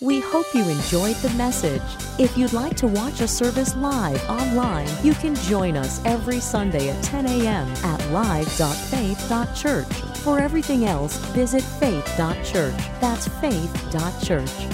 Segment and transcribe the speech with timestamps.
[0.00, 1.82] We hope you enjoyed the message.
[2.20, 6.88] If you'd like to watch a service live online, you can join us every Sunday
[6.90, 7.66] at 10 a.m.
[7.82, 9.92] at live.faith.church.
[10.18, 12.76] For everything else, visit faith.church.
[13.00, 14.68] That's faith.church.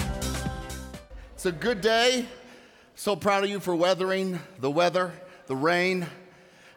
[1.33, 2.27] It's a good day.
[2.93, 5.11] So proud of you for weathering the weather,
[5.47, 6.05] the rain.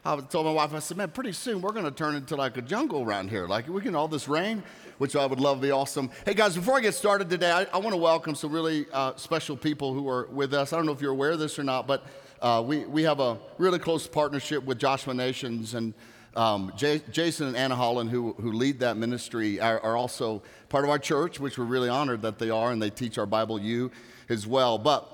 [0.03, 2.57] I told my wife, I said, man, pretty soon we're going to turn into like
[2.57, 3.45] a jungle around here.
[3.47, 4.63] Like, we can all this rain,
[4.99, 6.11] which I would love to be awesome.
[6.25, 9.15] Hey, guys, before I get started today, I, I want to welcome some really uh,
[9.15, 10.71] special people who are with us.
[10.71, 12.05] I don't know if you're aware of this or not, but
[12.41, 15.73] uh, we, we have a really close partnership with Joshua Nations.
[15.73, 15.93] And
[16.35, 20.83] um, J- Jason and Anna Holland, who, who lead that ministry, are, are also part
[20.83, 23.59] of our church, which we're really honored that they are, and they teach our Bible
[23.59, 23.89] U
[24.27, 24.77] as well.
[24.77, 25.09] But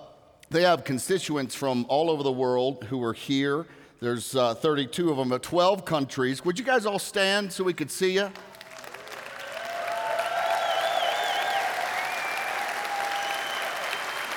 [0.50, 3.66] they have constituents from all over the world who are here
[4.02, 6.44] there's uh, 32 of them 12 countries.
[6.44, 8.30] Would you guys all stand so we could see you?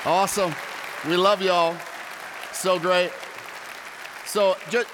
[0.05, 0.55] Awesome.
[1.09, 1.75] We love y'all.
[2.53, 3.11] So great.
[4.25, 4.87] So just,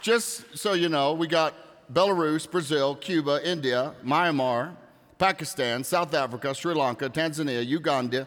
[0.00, 1.54] just so you know, we got
[1.92, 4.74] Belarus, Brazil, Cuba, India, Myanmar,
[5.18, 8.26] Pakistan, South Africa, Sri Lanka, Tanzania, Uganda,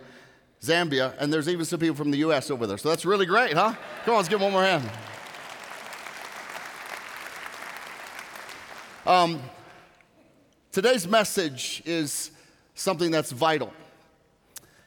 [0.61, 2.77] Zambia, and there's even some people from the US over there.
[2.77, 3.73] So that's really great, huh?
[4.05, 4.89] Come on, let's give one more hand.
[9.05, 9.41] Um,
[10.71, 12.31] today's message is
[12.75, 13.73] something that's vital.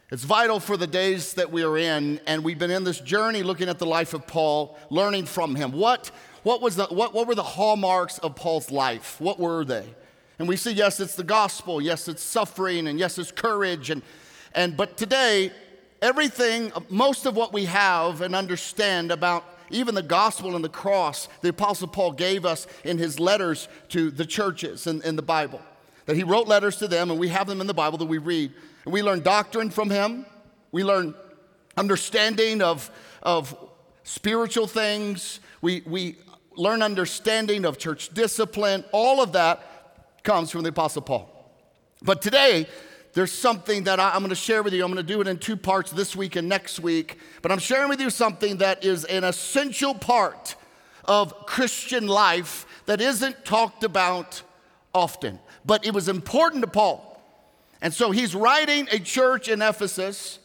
[0.09, 3.43] It's vital for the days that we are in, and we've been in this journey
[3.43, 5.73] looking at the life of Paul, learning from him.
[5.73, 6.12] What,
[6.45, 9.21] what, was the, what, what were the hallmarks of Paul's life?
[9.21, 9.84] What were they?
[10.39, 13.91] And we see, yes, it's the gospel, yes, it's suffering, and yes, it's courage.
[13.91, 14.03] And,
[14.55, 15.51] and, but today,
[16.01, 21.29] everything, most of what we have and understand about even the gospel and the cross,
[21.41, 25.61] the Apostle Paul gave us in his letters to the churches in, in the Bible.
[26.07, 28.19] That he wrote letters to them, and we have them in the Bible that we
[28.19, 28.53] read.
[28.85, 30.25] And we learn doctrine from him,
[30.73, 31.15] we learn
[31.77, 32.91] understanding of,
[33.23, 33.57] of
[34.05, 36.17] spiritual things, we, we
[36.56, 38.84] learn understanding of church discipline.
[38.93, 41.31] All of that comes from the Apostle Paul.
[42.03, 42.67] But today,
[43.15, 44.84] there's something that I, am going to share with you.
[44.84, 47.19] I'm going to do it in two parts this week and next week.
[47.41, 50.55] But I'm sharing with you something that is an essential part
[51.06, 54.43] of Christian life that isn't talked about
[54.94, 55.38] often.
[55.66, 57.21] But it was important to Paul.
[57.82, 60.38] And so he's writing a church in Ephesus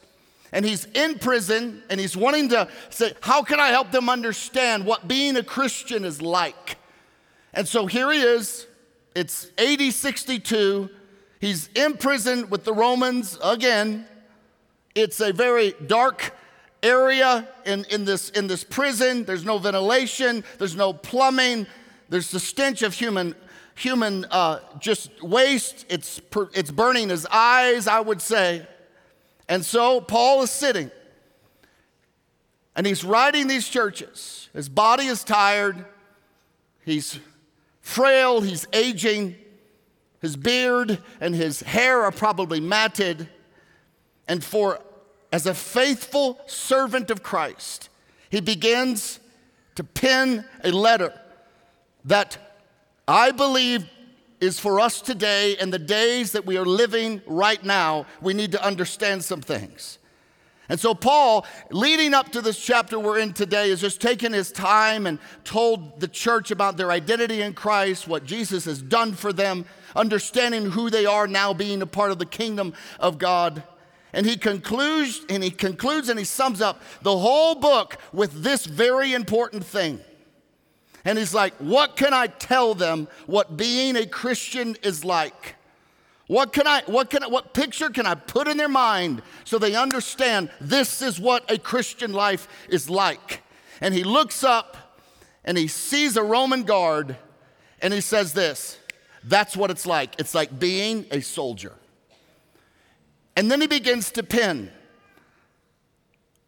[0.51, 4.85] and he's in prison and he's wanting to say, How can I help them understand
[4.85, 6.77] what being a Christian is like?
[7.53, 8.67] And so here he is.
[9.15, 10.89] It's AD 62.
[11.39, 14.05] He's in prison with the Romans again.
[14.93, 16.33] It's a very dark
[16.83, 19.23] area in, in, this, in this prison.
[19.25, 21.67] There's no ventilation, there's no plumbing,
[22.09, 23.35] there's the stench of human,
[23.81, 25.85] human uh, just waste.
[25.89, 28.67] It's, per, it's burning his eyes, I would say.
[29.49, 30.91] And so Paul is sitting
[32.75, 34.49] and he's writing these churches.
[34.53, 35.83] His body is tired,
[36.85, 37.19] he's
[37.81, 39.35] frail, he's aging.
[40.21, 43.27] His beard and his hair are probably matted.
[44.27, 44.79] And for,
[45.31, 47.89] as a faithful servant of Christ,
[48.29, 49.19] he begins
[49.73, 51.19] to pen a letter
[52.05, 52.50] that
[53.11, 53.89] I believe
[54.39, 58.05] is for us today and the days that we are living right now.
[58.22, 59.99] We need to understand some things.
[60.69, 64.49] And so, Paul, leading up to this chapter we're in today, is just taking his
[64.49, 69.33] time and told the church about their identity in Christ, what Jesus has done for
[69.33, 73.61] them, understanding who they are now being a part of the kingdom of God.
[74.13, 78.66] And he concludes and he concludes and he sums up the whole book with this
[78.66, 79.99] very important thing.
[81.06, 85.56] And he's like, What can I tell them what being a Christian is like?
[86.28, 89.59] What can I, what can I, what picture can I put in their mind so
[89.59, 93.41] they understand this is what a Christian life is like?
[93.81, 94.78] And he looks up
[95.44, 97.17] and he sees a Roman guard
[97.81, 98.78] and he says this
[99.23, 100.19] that's what it's like.
[100.19, 101.73] It's like being a soldier.
[103.35, 104.72] And then he begins to pin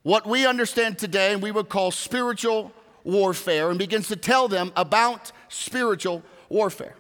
[0.02, 2.72] what we understand today and we would call spiritual
[3.04, 6.96] warfare and begins to tell them about spiritual warfare.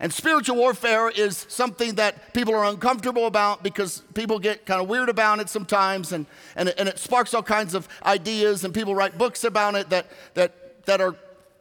[0.00, 4.88] And spiritual warfare is something that people are uncomfortable about because people get kind of
[4.88, 8.72] weird about it sometimes, and, and, it, and it sparks all kinds of ideas, and
[8.72, 11.16] people write books about it that, that, that are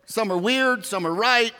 [0.06, 1.54] some are weird, some are right,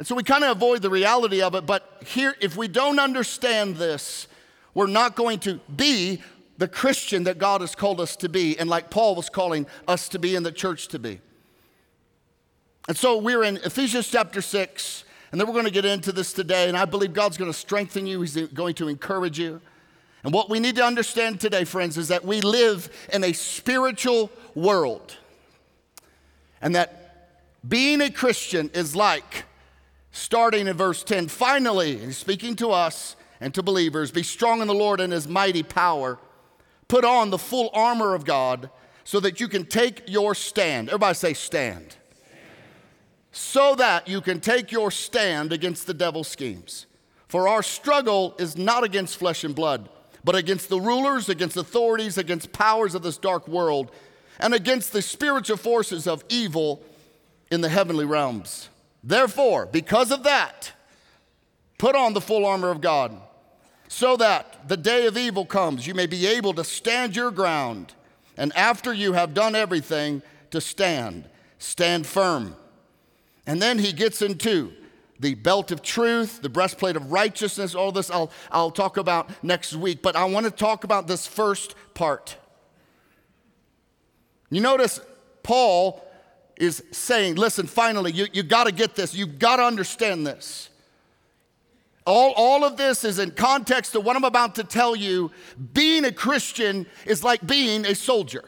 [0.00, 2.98] and so we kind of avoid the reality of it, but here, if we don't
[2.98, 4.28] understand this,
[4.72, 6.22] we're not going to be
[6.60, 10.10] the Christian that God has called us to be, and like Paul was calling us
[10.10, 11.18] to be in the church to be.
[12.86, 16.34] And so we're in Ephesians chapter 6, And then we're going to get into this
[16.34, 19.62] today, and I believe God's going to strengthen you, He's going to encourage you.
[20.22, 24.30] And what we need to understand today, friends, is that we live in a spiritual
[24.54, 25.16] world.
[26.60, 29.44] And that being a Christian is like,
[30.12, 34.68] starting in verse 10, finally, he's speaking to us and to believers, be strong in
[34.68, 36.18] the Lord and his mighty power.
[36.90, 38.68] Put on the full armor of God
[39.04, 40.88] so that you can take your stand.
[40.88, 41.94] Everybody say, stand.
[43.30, 46.86] So that you can take your stand against the devil's schemes.
[47.28, 49.88] For our struggle is not against flesh and blood,
[50.24, 53.92] but against the rulers, against authorities, against powers of this dark world,
[54.40, 56.82] and against the spiritual forces of evil
[57.52, 58.68] in the heavenly realms.
[59.04, 60.72] Therefore, because of that,
[61.78, 63.16] put on the full armor of God
[63.92, 67.92] so that the day of evil comes, you may be able to stand your ground.
[68.36, 70.22] And after you have done everything,
[70.52, 71.28] to stand,
[71.58, 72.54] stand firm.
[73.48, 74.72] And then he gets into
[75.18, 79.74] the belt of truth, the breastplate of righteousness, all this I'll, I'll talk about next
[79.74, 80.02] week.
[80.02, 82.36] But I want to talk about this first part.
[84.50, 85.00] You notice
[85.42, 86.00] Paul
[86.54, 89.16] is saying, listen, finally, you, you got to get this.
[89.16, 90.69] You've got to understand this.
[92.06, 95.30] All, all of this is in context to what I'm about to tell you.
[95.72, 98.44] Being a Christian is like being a soldier.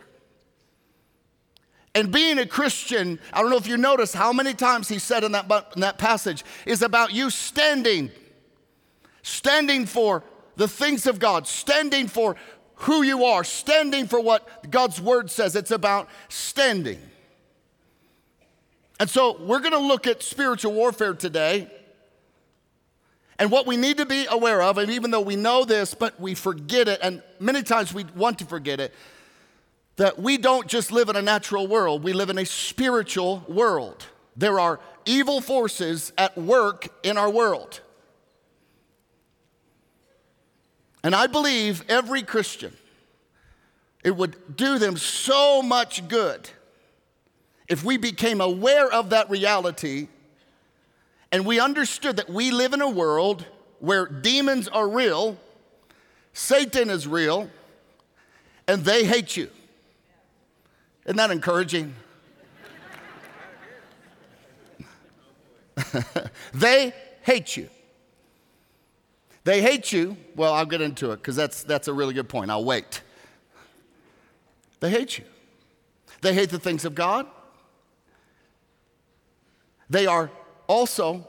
[1.94, 5.24] And being a Christian, I don't know if you notice how many times he said
[5.24, 5.44] in that,
[5.74, 8.10] in that passage, is about you standing,
[9.22, 10.24] standing for
[10.56, 12.36] the things of God, standing for
[12.76, 15.54] who you are, standing for what God's word says.
[15.54, 17.00] It's about standing.
[18.98, 21.70] And so we're going to look at spiritual warfare today.
[23.38, 26.20] And what we need to be aware of, and even though we know this, but
[26.20, 28.94] we forget it, and many times we want to forget it,
[29.96, 34.06] that we don't just live in a natural world, we live in a spiritual world.
[34.36, 37.80] There are evil forces at work in our world.
[41.04, 42.76] And I believe every Christian,
[44.04, 46.48] it would do them so much good
[47.68, 50.08] if we became aware of that reality
[51.32, 53.46] and we understood that we live in a world
[53.80, 55.38] where demons are real,
[56.34, 57.50] Satan is real,
[58.68, 59.48] and they hate you.
[61.06, 61.94] Isn't that encouraging?
[66.54, 67.68] they hate you.
[69.44, 70.16] They hate you.
[70.36, 72.50] Well, I'll get into it because that's, that's a really good point.
[72.50, 73.02] I'll wait.
[74.80, 75.24] They hate you.
[76.20, 77.26] They hate the things of God.
[79.90, 80.30] They are
[80.72, 81.26] also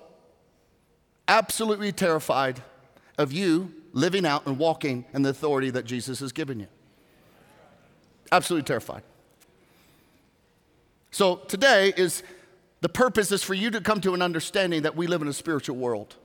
[1.28, 2.64] absolutely terrified
[3.18, 6.68] of you living out and walking in the authority that Jesus has given you.
[8.32, 9.04] Absolutely terrified.
[11.12, 12.24] So today is
[12.80, 15.34] the purpose is for you to come to an understanding that we live in a
[15.34, 16.16] spiritual world.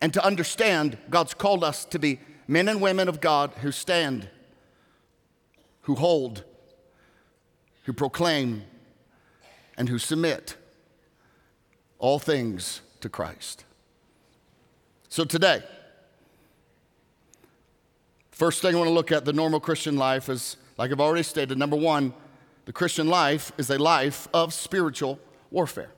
[0.00, 4.28] And to understand God's called us to be men and women of God who stand,
[5.82, 6.44] who hold,
[7.82, 8.62] who proclaim,
[9.76, 10.56] and who submit
[12.04, 13.64] all things to Christ.
[15.08, 15.62] So today,
[18.30, 21.22] first thing I want to look at the normal Christian life is, like I've already
[21.22, 22.12] stated, number one,
[22.66, 25.18] the Christian life is a life of spiritual
[25.50, 25.92] warfare.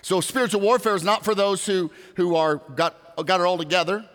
[0.00, 4.08] So spiritual warfare is not for those who, who are got, got it all together.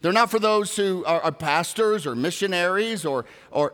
[0.00, 3.72] They're not for those who are, are pastors or missionaries or, or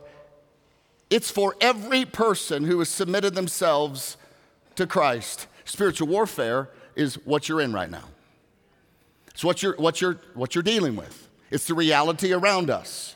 [1.09, 4.17] it's for every person who has submitted themselves
[4.75, 5.47] to Christ.
[5.65, 8.05] Spiritual warfare is what you're in right now.
[9.27, 11.29] It's what you're, what you're, what you're dealing with.
[11.51, 13.15] It's the reality around us.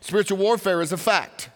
[0.00, 1.48] Spiritual warfare is a fact.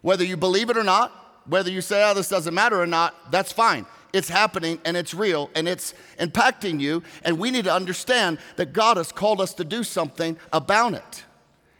[0.00, 3.30] Whether you believe it or not, whether you say, oh, this doesn't matter or not,
[3.30, 3.86] that's fine.
[4.14, 7.02] It's happening and it's real and it's impacting you.
[7.24, 11.24] And we need to understand that God has called us to do something about it.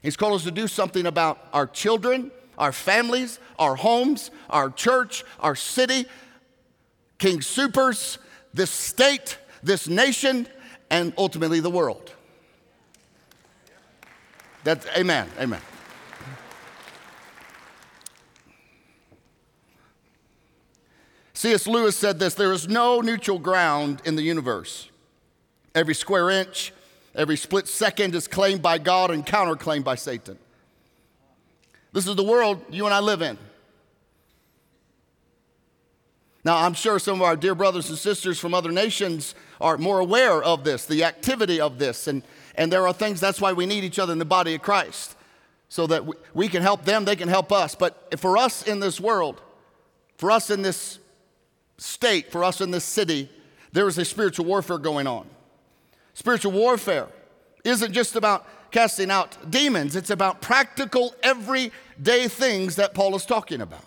[0.05, 5.25] He's called us to do something about our children, our families, our homes, our church,
[5.41, 6.05] our city,
[7.19, 8.19] King Soopers,
[8.53, 10.47] this state, this nation,
[10.91, 12.13] and ultimately the world.
[14.63, 15.27] That's amen.
[15.41, 15.63] Amen.
[21.33, 21.67] C.S.
[21.67, 24.91] Lewis said this there is no neutral ground in the universe.
[25.75, 26.75] Every square inch,
[27.15, 30.39] Every split second is claimed by God and counterclaimed by Satan.
[31.93, 33.39] This is the world you and I live in.
[36.45, 40.01] Now, I'm sure some of our dear brothers and sisters from other nations are more
[40.01, 42.23] aware of this, the activity of this, and,
[42.57, 45.17] and there are things that's why we need each other in the body of Christ,
[45.69, 47.75] so that we, we can help them, they can help us.
[47.75, 49.41] But for us in this world,
[50.17, 51.01] For us in this
[51.77, 53.29] state, for us in this city,
[53.73, 55.27] there is a spiritual warfare going on.
[56.15, 57.09] Spiritual warfare
[57.65, 63.61] isn't just about casting out demons, it's about practical, everyday things that Paul is talking
[63.61, 63.85] about.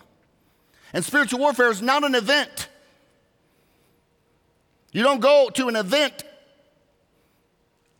[0.92, 2.68] And spiritual warfare is not an event.
[4.92, 6.24] You don't go to an event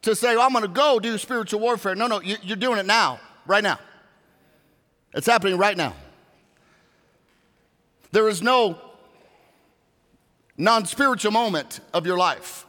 [0.03, 1.95] to say, oh, I'm going to go do spiritual warfare.
[1.95, 3.79] No, no, you're doing it now, right now.
[5.13, 5.95] It's happening right now.
[8.13, 8.79] There is no
[10.57, 12.65] non spiritual moment of your life.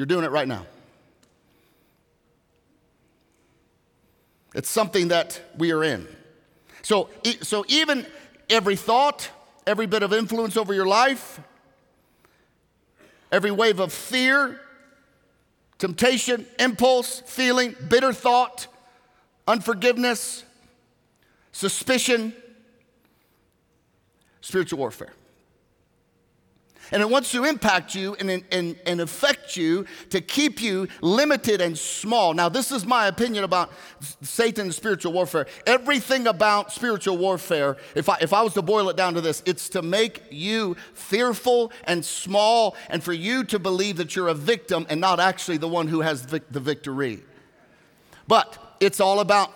[0.00, 0.64] You're doing it right now.
[4.54, 6.08] It's something that we are in.
[6.80, 7.10] So,
[7.42, 8.06] so even
[8.48, 9.28] every thought,
[9.66, 11.38] every bit of influence over your life,
[13.30, 14.58] every wave of fear,
[15.76, 18.68] temptation, impulse, feeling, bitter thought,
[19.46, 20.44] unforgiveness,
[21.52, 22.32] suspicion,
[24.40, 25.12] spiritual warfare.
[26.92, 31.60] And it wants to impact you and, and, and affect you to keep you limited
[31.60, 32.34] and small.
[32.34, 33.70] Now, this is my opinion about
[34.22, 35.46] Satan's spiritual warfare.
[35.66, 39.42] Everything about spiritual warfare, if I, if I was to boil it down to this,
[39.46, 44.34] it's to make you fearful and small and for you to believe that you're a
[44.34, 47.20] victim and not actually the one who has the victory.
[48.26, 49.52] But it's all about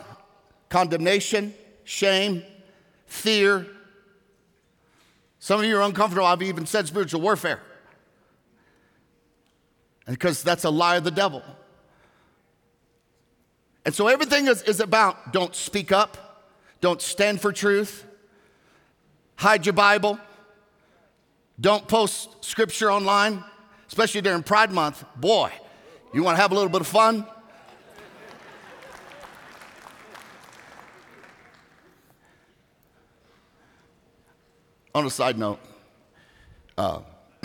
[0.69, 2.43] condemnation, shame,
[3.07, 3.67] fear,
[5.45, 6.25] some of you are uncomfortable.
[6.25, 7.61] I've even said spiritual warfare.
[10.07, 11.43] Because that's a lie of the devil.
[13.85, 16.49] And so everything is, is about don't speak up,
[16.81, 18.07] don't stand for truth,
[19.37, 20.19] hide your Bible,
[21.61, 23.45] don't post scripture online,
[23.87, 25.05] especially during Pride Month.
[25.15, 25.53] Boy,
[26.15, 27.27] you want to have a little bit of fun?
[34.95, 35.59] On a side note,
[36.79, 37.01] uh,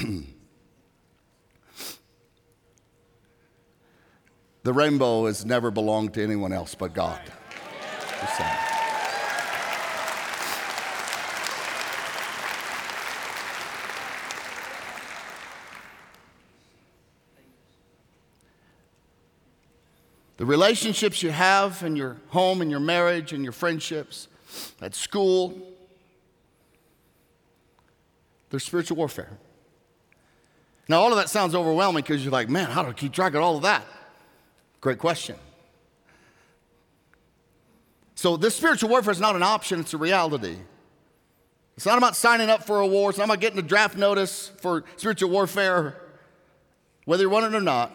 [4.64, 7.20] the rainbow has never belonged to anyone else but God.
[20.38, 24.28] The relationships you have in your home, in your marriage, in your friendships,
[24.82, 25.60] at school,
[28.50, 29.38] there's spiritual warfare.
[30.88, 33.36] Now, all of that sounds overwhelming because you're like, man, how do I keep track
[33.36, 33.86] of all of that?
[34.82, 35.36] Great question.
[38.16, 40.58] So, this spiritual warfare is not an option, it's a reality.
[41.78, 44.52] It's not about signing up for a war, it's not about getting a draft notice
[44.62, 45.96] for spiritual warfare,
[47.06, 47.92] whether you want it or not.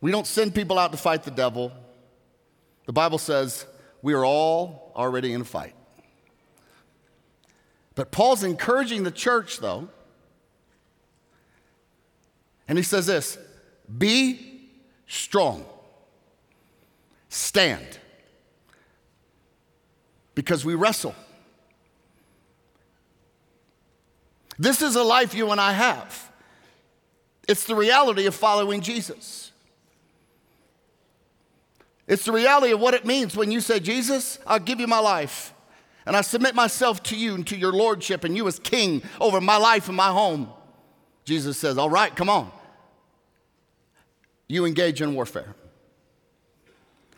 [0.00, 1.72] We don't send people out to fight the devil.
[2.86, 3.66] The Bible says
[4.00, 5.74] we are all already in a fight.
[8.00, 9.90] But Paul's encouraging the church, though.
[12.66, 13.36] And he says this
[13.98, 14.70] be
[15.06, 15.66] strong,
[17.28, 17.98] stand,
[20.34, 21.14] because we wrestle.
[24.58, 26.32] This is a life you and I have.
[27.46, 29.52] It's the reality of following Jesus.
[32.08, 35.00] It's the reality of what it means when you say, Jesus, I'll give you my
[35.00, 35.52] life.
[36.10, 39.40] And I submit myself to you and to your lordship and you as king over
[39.40, 40.48] my life and my home.
[41.24, 42.50] Jesus says, All right, come on.
[44.48, 45.54] You engage in warfare.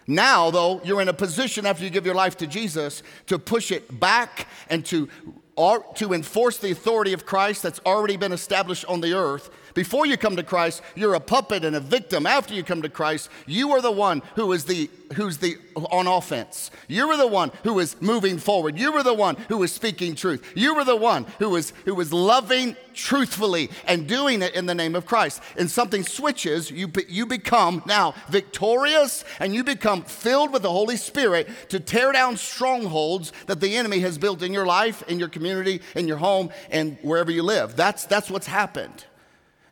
[0.07, 3.73] Now, though, you're in a position after you give your life to Jesus to push
[3.73, 5.09] it back and to,
[5.57, 10.07] uh, to enforce the authority of Christ that's already been established on the earth before
[10.07, 12.26] you come to Christ, you're a puppet and a victim.
[12.26, 16.07] After you come to Christ, you are the one who is the who's the on
[16.07, 16.71] offense.
[16.88, 18.79] You are the one who is moving forward.
[18.79, 20.52] You are the one who is speaking truth.
[20.55, 24.75] You are the one who is who is loving truthfully and doing it in the
[24.75, 25.43] name of Christ.
[25.57, 30.97] And something switches, you you become now victorious and you become filled with the Holy
[30.97, 35.29] Spirit to tear down strongholds that the enemy has built in your life, in your
[35.29, 37.76] community, in your home, and wherever you live.
[37.76, 39.05] That's that's what's happened.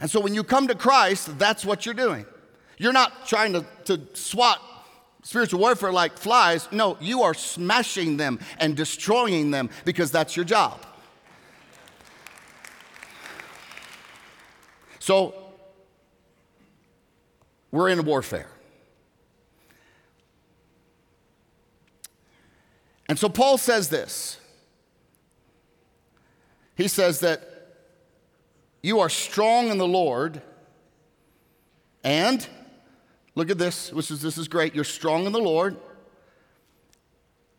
[0.00, 2.24] And so when you come to Christ, that's what you're doing.
[2.78, 4.60] You're not trying to, to swat
[5.22, 6.68] spiritual warfare like flies.
[6.72, 10.84] No, you are smashing them and destroying them because that's your job.
[14.98, 15.34] So
[17.70, 18.48] we're in warfare.
[23.08, 24.38] And so Paul says this.
[26.76, 27.49] He says that
[28.82, 30.42] you are strong in the Lord.
[32.02, 32.46] And
[33.34, 34.74] look at this, which is this is great.
[34.74, 35.76] You're strong in the Lord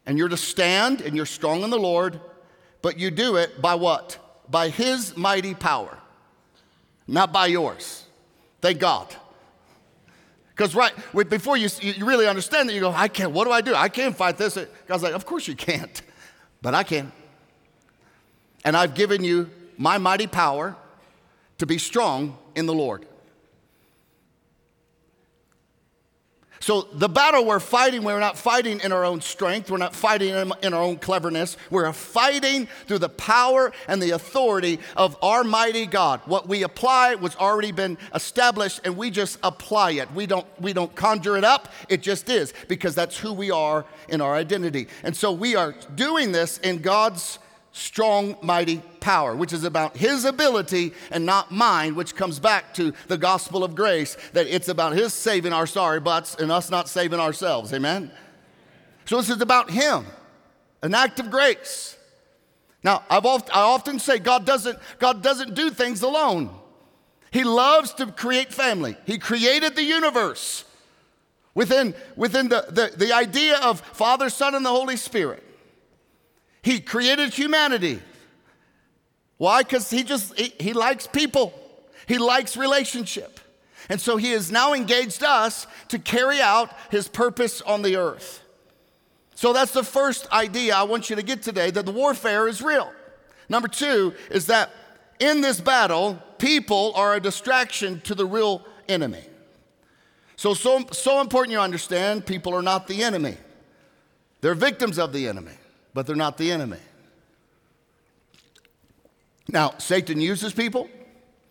[0.06, 2.20] And you're to stand and you're strong in the Lord,
[2.82, 4.18] but you do it by what?
[4.50, 5.98] By His mighty power,
[7.08, 8.04] not by yours.
[8.62, 9.08] Thank God.
[10.50, 10.94] Because right
[11.30, 13.74] before you, you really understand that, you go, I can't, what do I do?
[13.74, 14.58] I can't fight this.
[14.88, 16.02] God's like, of course you can't,
[16.62, 17.12] but I can.
[18.64, 20.76] And I've given you my mighty power
[21.62, 23.06] to be strong in the Lord.
[26.60, 30.30] So, the battle we're fighting, we're not fighting in our own strength, we're not fighting
[30.64, 31.58] in our own cleverness.
[31.70, 36.22] We're fighting through the power and the authority of our mighty God.
[36.26, 40.12] What we apply was already been established, and we just apply it.
[40.14, 43.86] We don't, we don't conjure it up, it just is, because that's who we are
[44.10, 44.88] in our identity.
[45.04, 47.38] And so, we are doing this in God's
[47.72, 52.94] strong, mighty power, which is about his ability and not mine, which comes back to
[53.08, 56.90] the gospel of grace, that it's about his saving our sorry butts and us not
[56.90, 57.74] saving ourselves.
[57.74, 58.12] Amen?
[59.06, 60.06] So this is about him,
[60.82, 61.98] an act of grace.
[62.84, 66.50] Now, I've oft, I often say God doesn't, God doesn't do things alone.
[67.32, 68.98] He loves to create family.
[69.06, 70.66] He created the universe
[71.54, 75.44] within, within the, the, the idea of Father, Son, and the Holy Spirit.
[76.64, 78.00] He created humanity.
[79.38, 79.64] Why?
[79.64, 81.54] Because he just, he, he likes people,
[82.08, 83.40] he likes relationship.
[83.90, 88.44] And so he has now engaged us to carry out his purpose on the earth.
[89.34, 92.62] So that's the first idea I want you to get today that the warfare is
[92.62, 92.92] real.
[93.50, 94.72] Number two is that
[95.20, 99.24] in this battle, people are a distraction to the real enemy.
[100.36, 103.38] So, so, so important you understand people are not the enemy,
[104.42, 105.54] they're victims of the enemy
[105.94, 106.78] but they're not the enemy.
[109.50, 110.90] Now, Satan uses people.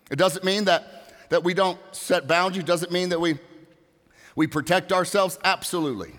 [0.09, 3.37] It doesn't mean that, that we don't set boundaries, it doesn't mean that we,
[4.35, 5.37] we protect ourselves.
[5.43, 6.13] Absolutely.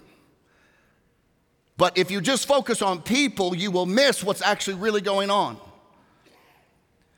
[1.76, 5.56] But if you just focus on people, you will miss what's actually really going on.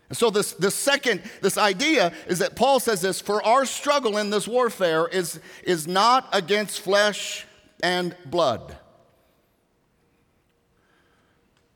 [0.08, 4.16] And so this, this second, this idea is that Paul says this, for our struggle
[4.16, 7.46] in this warfare is, is not against flesh
[7.82, 8.76] and blood.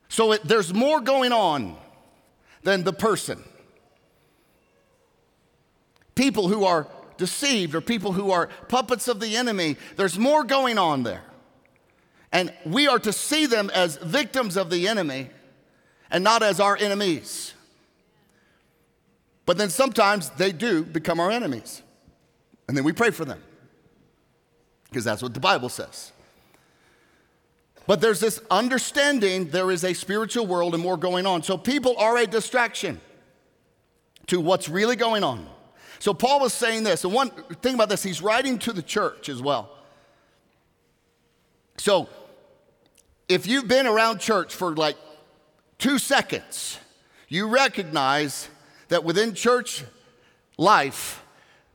[0.08, 1.76] So it, there's more going on
[2.62, 3.42] than the person.
[6.14, 10.78] People who are deceived or people who are puppets of the enemy, there's more going
[10.78, 11.22] on there.
[12.32, 15.30] And we are to see them as victims of the enemy
[16.10, 17.54] and not as our enemies.
[19.46, 21.82] But then sometimes they do become our enemies.
[22.66, 23.42] And then we pray for them
[24.84, 26.12] because that's what the Bible says.
[27.88, 31.42] But there's this understanding there is a spiritual world and more going on.
[31.42, 33.00] So people are a distraction
[34.26, 35.48] to what's really going on.
[35.98, 37.30] So Paul was saying this, and one
[37.62, 39.70] thing about this, he's writing to the church as well.
[41.78, 42.10] So
[43.26, 44.98] if you've been around church for like
[45.78, 46.78] two seconds,
[47.26, 48.50] you recognize
[48.88, 49.82] that within church
[50.58, 51.24] life,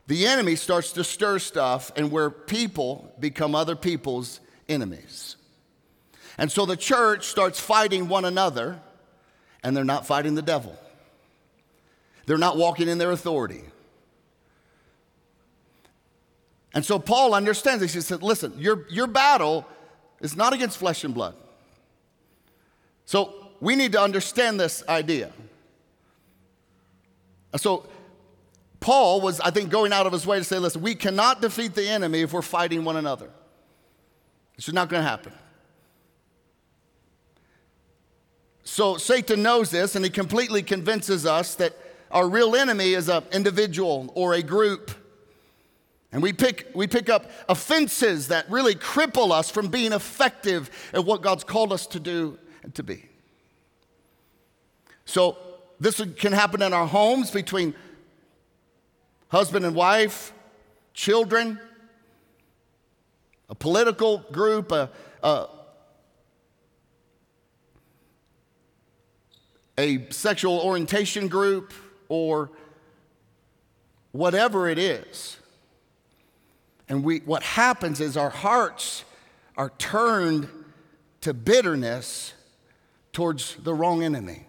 [0.06, 5.34] the enemy starts to stir stuff and where people become other people's enemies.
[6.38, 8.80] And so the church starts fighting one another,
[9.62, 10.76] and they're not fighting the devil.
[12.26, 13.62] They're not walking in their authority.
[16.72, 17.94] And so Paul understands this.
[17.94, 19.64] He said, Listen, your, your battle
[20.20, 21.36] is not against flesh and blood.
[23.04, 25.30] So we need to understand this idea.
[27.56, 27.86] So
[28.80, 31.74] Paul was, I think, going out of his way to say, Listen, we cannot defeat
[31.74, 33.30] the enemy if we're fighting one another.
[34.56, 35.32] This is not going to happen.
[38.64, 41.74] So Satan knows this and he completely convinces us that
[42.10, 44.90] our real enemy is an individual or a group.
[46.12, 51.04] And we pick, we pick up offenses that really cripple us from being effective at
[51.04, 53.08] what God's called us to do and to be.
[55.04, 55.36] So
[55.80, 57.74] this can happen in our homes between
[59.28, 60.32] husband and wife,
[60.94, 61.58] children,
[63.48, 64.88] a political group, a,
[65.22, 65.48] a
[69.76, 71.72] a sexual orientation group,
[72.08, 72.50] or
[74.12, 75.38] whatever it is.
[76.88, 79.04] And we, what happens is our hearts
[79.56, 80.48] are turned
[81.22, 82.34] to bitterness
[83.12, 84.46] towards the wrong enemy.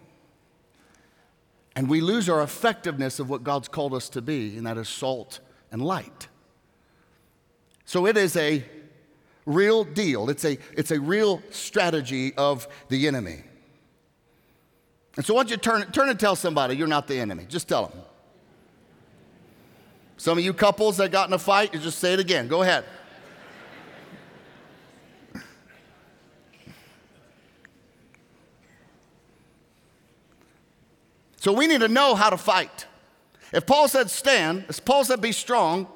[1.74, 4.88] And we lose our effectiveness of what God's called us to be, and that is
[4.88, 6.28] salt and light.
[7.84, 8.64] So it is a
[9.46, 10.28] real deal.
[10.28, 13.42] It's a, it's a real strategy of the enemy.
[15.16, 17.46] And so, why don't you turn, turn and tell somebody you're not the enemy?
[17.48, 17.98] Just tell them.
[20.18, 22.48] Some of you couples that got in a fight, you just say it again.
[22.48, 22.84] Go ahead.
[31.46, 32.86] So we need to know how to fight.
[33.52, 35.86] If Paul said stand, if Paul said be strong,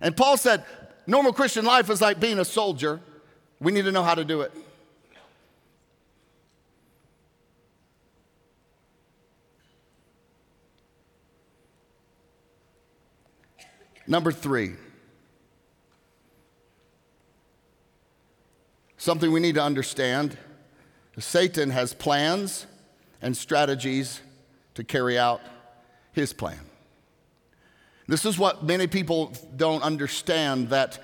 [0.00, 0.64] and Paul said
[1.06, 3.00] normal Christian life is like being a soldier,
[3.60, 4.52] we need to know how to do it.
[14.10, 14.72] Number three,
[18.96, 20.36] something we need to understand
[21.16, 22.66] Satan has plans
[23.22, 24.20] and strategies
[24.74, 25.40] to carry out
[26.10, 26.58] his plan.
[28.08, 30.98] This is what many people don't understand that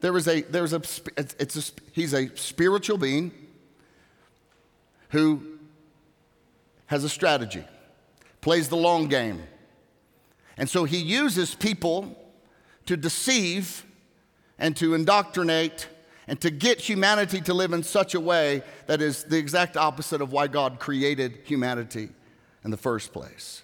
[0.00, 0.80] there is a there's a
[1.18, 3.32] it's a he's a spiritual being
[5.10, 5.42] who
[6.86, 7.64] has a strategy,
[8.40, 9.42] plays the long game.
[10.56, 12.22] And so he uses people
[12.86, 13.84] to deceive
[14.58, 15.88] and to indoctrinate
[16.28, 20.20] and to get humanity to live in such a way that is the exact opposite
[20.20, 22.08] of why God created humanity
[22.64, 23.62] in the first place.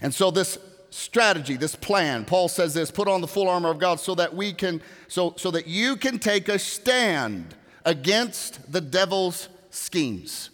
[0.00, 0.58] And so this
[0.90, 4.34] strategy, this plan, Paul says this, put on the full armor of God so that
[4.34, 10.50] we can so so that you can take a stand against the devil's schemes.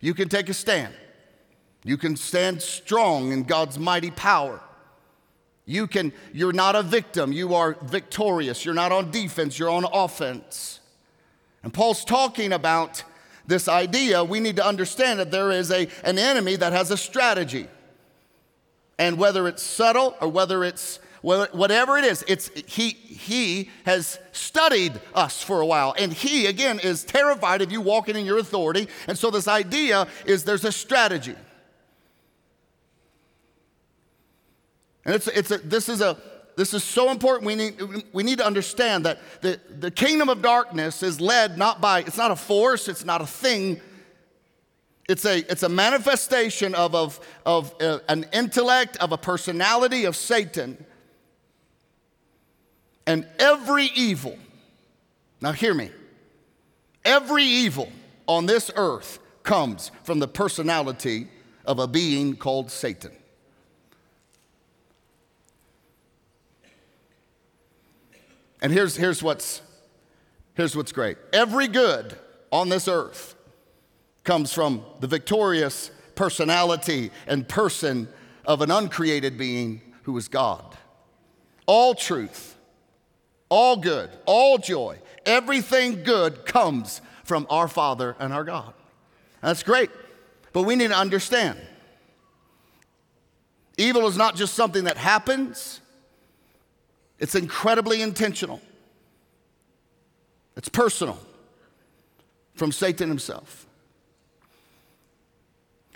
[0.00, 0.94] You can take a stand.
[1.84, 4.60] You can stand strong in God's mighty power.
[5.66, 8.64] You can, you're not a victim, you are victorious.
[8.64, 10.78] You're not on defense, you're on offense.
[11.64, 13.02] And Paul's talking about
[13.46, 14.22] this idea.
[14.22, 17.66] We need to understand that there is a, an enemy that has a strategy.
[18.98, 24.92] And whether it's subtle or whether it's whatever it is, it's, he, he has studied
[25.12, 25.92] us for a while.
[25.98, 28.86] And he, again, is terrified of you walking in your authority.
[29.08, 31.34] And so, this idea is there's a strategy.
[35.06, 36.18] And it's, it's a, this, is a,
[36.56, 37.46] this is so important.
[37.46, 37.80] We need,
[38.12, 42.18] we need to understand that the, the kingdom of darkness is led not by, it's
[42.18, 43.80] not a force, it's not a thing.
[45.08, 50.16] It's a, it's a manifestation of, of, of uh, an intellect, of a personality of
[50.16, 50.84] Satan.
[53.06, 54.36] And every evil,
[55.40, 55.92] now hear me,
[57.04, 57.92] every evil
[58.26, 61.28] on this earth comes from the personality
[61.64, 63.12] of a being called Satan.
[68.66, 69.62] And here's, here's, what's,
[70.54, 72.18] here's what's great every good
[72.50, 73.36] on this earth
[74.24, 78.08] comes from the victorious personality and person
[78.44, 80.76] of an uncreated being who is God.
[81.66, 82.56] All truth,
[83.50, 88.74] all good, all joy, everything good comes from our Father and our God.
[89.42, 89.90] That's great.
[90.52, 91.56] But we need to understand
[93.76, 95.80] evil is not just something that happens,
[97.18, 98.60] it's incredibly intentional,
[100.56, 101.18] it's personal
[102.54, 103.66] from Satan himself.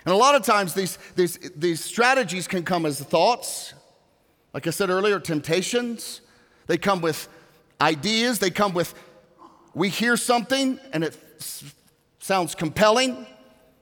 [0.05, 3.73] And a lot of times, these, these, these strategies can come as thoughts,
[4.53, 6.21] like I said earlier, temptations.
[6.67, 7.27] They come with
[7.79, 8.93] ideas, they come with,
[9.73, 11.17] we hear something and it
[12.19, 13.27] sounds compelling,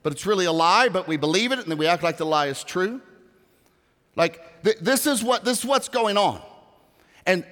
[0.03, 2.25] but it's really a lie, but we believe it and then we act like the
[2.25, 3.01] lie is true.
[4.15, 6.41] Like, th- this, is what, this is what's going on.
[7.29, 7.45] And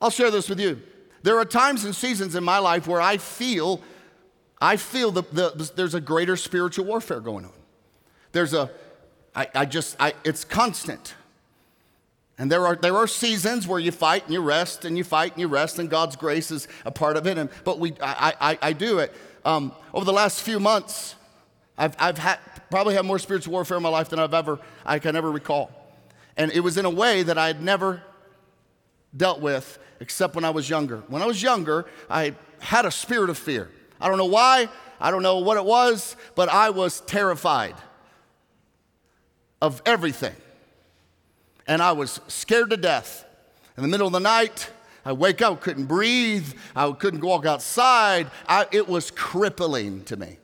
[0.00, 0.82] I'll share this with you.
[1.22, 3.80] There are times and seasons in my life where I feel,
[4.60, 7.54] I feel the, the, there's a greater spiritual warfare going on.
[8.32, 8.70] There's a,
[9.34, 11.14] I, I just, I, it's constant.
[12.36, 15.32] And there are, there are seasons where you fight and you rest and you fight
[15.32, 17.38] and you rest, and God's grace is a part of it.
[17.38, 19.10] And, but we, I, I, I do it.
[19.46, 21.14] Um, over the last few months,
[21.78, 24.98] I've, I've had, probably had more spiritual warfare in my life than I've ever, I
[24.98, 25.70] can ever recall.
[26.36, 28.02] And it was in a way that I had never
[29.16, 30.98] dealt with except when I was younger.
[31.08, 33.70] When I was younger, I had a spirit of fear.
[34.00, 34.68] I don't know why,
[35.00, 37.74] I don't know what it was, but I was terrified
[39.60, 40.34] of everything.
[41.66, 43.24] And I was scared to death.
[43.76, 44.70] In the middle of the night,
[45.04, 48.30] I wake up, couldn't breathe, I couldn't walk outside.
[48.46, 50.38] I, it was crippling to me.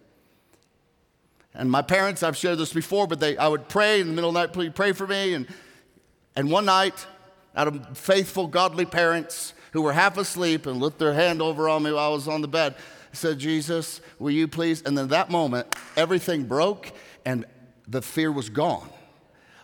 [1.55, 4.31] And my parents, I've shared this before, but they, I would pray in the middle
[4.31, 5.35] of the night, please pray for me.
[5.35, 5.47] And,
[6.35, 7.07] and one night,
[7.57, 11.83] out of faithful, godly parents who were half asleep and lift their hand over on
[11.83, 12.75] me while I was on the bed.
[13.13, 14.83] I said, Jesus, will you please?
[14.83, 16.93] And then that moment, everything broke
[17.25, 17.45] and
[17.87, 18.89] the fear was gone.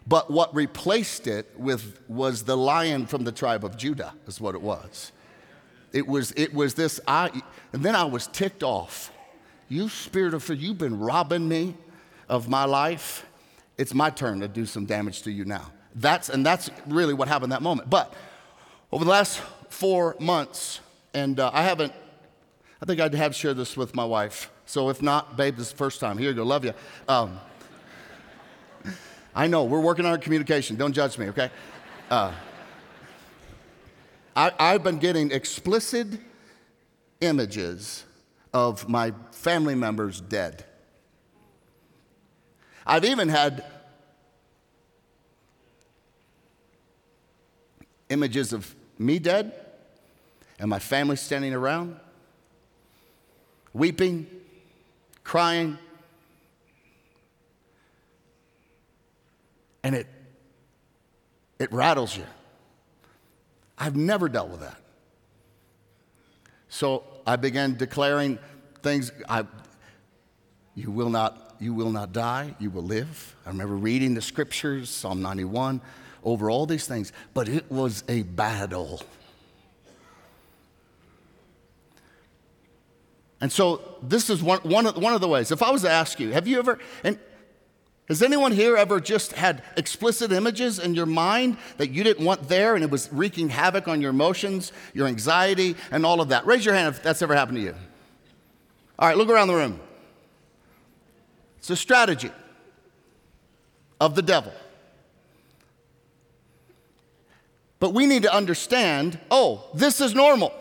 [0.07, 4.55] But what replaced it with was the lion from the tribe of Judah, is what
[4.55, 5.12] it was.
[5.92, 9.12] It was, it was this, I, and then I was ticked off.
[9.68, 11.76] You spirit of fear, you've been robbing me
[12.29, 13.26] of my life.
[13.79, 15.70] It's my turn to do some damage to you now.
[15.94, 17.90] That's, and that's really what happened that moment.
[17.90, 18.14] But
[18.92, 20.81] over the last four months,
[21.14, 21.92] and uh, I haven't,
[22.83, 24.50] I think I have shared this with my wife.
[24.66, 26.16] So if not, babe, this is the first time.
[26.16, 26.72] Here you go, love you.
[27.09, 27.40] Um,
[29.35, 30.76] I know, we're working on our communication.
[30.76, 31.50] Don't judge me, okay?
[32.11, 32.33] Uh,
[34.35, 36.07] I, I've been getting explicit
[37.20, 38.05] images
[38.53, 40.64] of my family members dead.
[42.87, 43.64] I've even had
[48.11, 49.55] images of me dead
[50.59, 51.96] and my family standing around,
[53.73, 54.27] weeping,
[55.25, 55.79] crying.
[59.83, 60.07] And it,
[61.59, 62.27] it rattles you.
[63.79, 64.77] I've never dealt with that.
[66.68, 68.38] So I began declaring
[68.83, 69.11] things.
[69.29, 69.46] I,
[70.75, 72.55] you will not, you will not die.
[72.59, 73.35] You will live.
[73.46, 75.81] I remember reading the scriptures, Psalm 91,
[76.24, 77.12] over all these things.
[77.35, 79.02] But it was a battle.
[83.40, 85.50] And so this is one, one, of, one of the ways.
[85.50, 87.18] If I was to ask you, have you ever, and
[88.09, 92.48] has anyone here ever just had explicit images in your mind that you didn't want
[92.48, 96.44] there and it was wreaking havoc on your emotions, your anxiety, and all of that?
[96.44, 97.74] Raise your hand if that's ever happened to you.
[98.98, 99.80] All right, look around the room.
[101.59, 102.33] It's a strategy
[104.00, 104.52] of the devil.
[107.81, 110.53] But we need to understand oh, this is normal.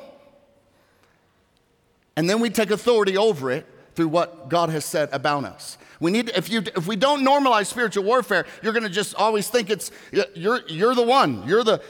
[2.16, 5.78] And then we take authority over it through what God has said about us.
[6.00, 9.50] We need if you if we don't normalize spiritual warfare, you're going to just always
[9.50, 9.92] think it's
[10.34, 11.48] you're you're the one.
[11.48, 11.82] You're the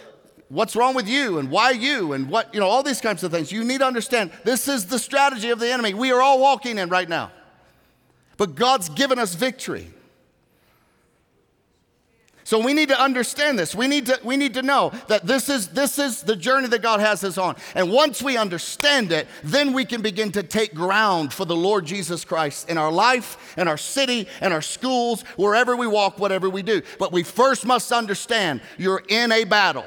[0.50, 3.32] what's wrong with you and why you and what you know all these kinds of
[3.32, 3.52] things.
[3.52, 5.94] You need to understand this is the strategy of the enemy.
[5.94, 7.32] We are all walking in right now.
[8.38, 9.94] But God's given us victory.
[12.50, 13.76] So we need to understand this.
[13.76, 16.82] We need to, we need to know that this is, this is the journey that
[16.82, 17.56] God has us on.
[17.76, 21.86] And once we understand it, then we can begin to take ground for the Lord
[21.86, 26.50] Jesus Christ in our life, in our city, in our schools, wherever we walk, whatever
[26.50, 26.82] we do.
[26.98, 29.86] But we first must understand you're in a battle.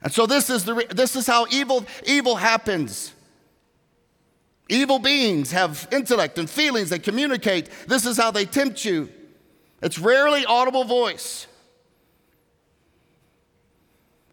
[0.00, 3.12] And so this is, the, this is how evil, evil happens.
[4.68, 7.70] Evil beings have intellect and feelings, they communicate.
[7.86, 9.08] This is how they tempt you.
[9.80, 11.46] It's rarely audible voice.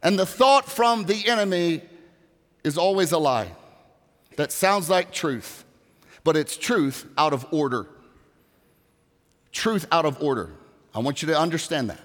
[0.02, 1.82] And the thought from the enemy
[2.64, 3.52] is always a lie
[4.36, 5.64] that sounds like truth,
[6.24, 7.88] but it's truth out of order.
[9.52, 10.50] Truth out of order.
[10.96, 12.02] I want you to understand that.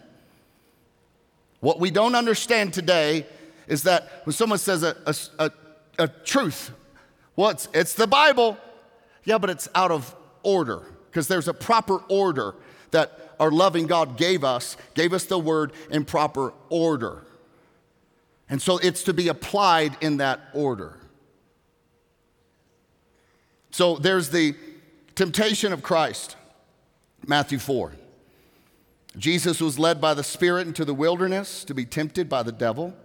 [1.60, 3.26] What we don't understand today
[3.66, 5.50] is that when someone says a, a, a,
[5.98, 6.70] a truth,
[7.38, 8.58] well, it's, it's the Bible.
[9.22, 12.56] Yeah, but it's out of order because there's a proper order
[12.90, 17.22] that our loving God gave us, gave us the word in proper order.
[18.50, 20.98] And so it's to be applied in that order.
[23.70, 24.56] So there's the
[25.14, 26.34] temptation of Christ,
[27.24, 27.92] Matthew 4.
[29.16, 32.96] Jesus was led by the Spirit into the wilderness to be tempted by the devil.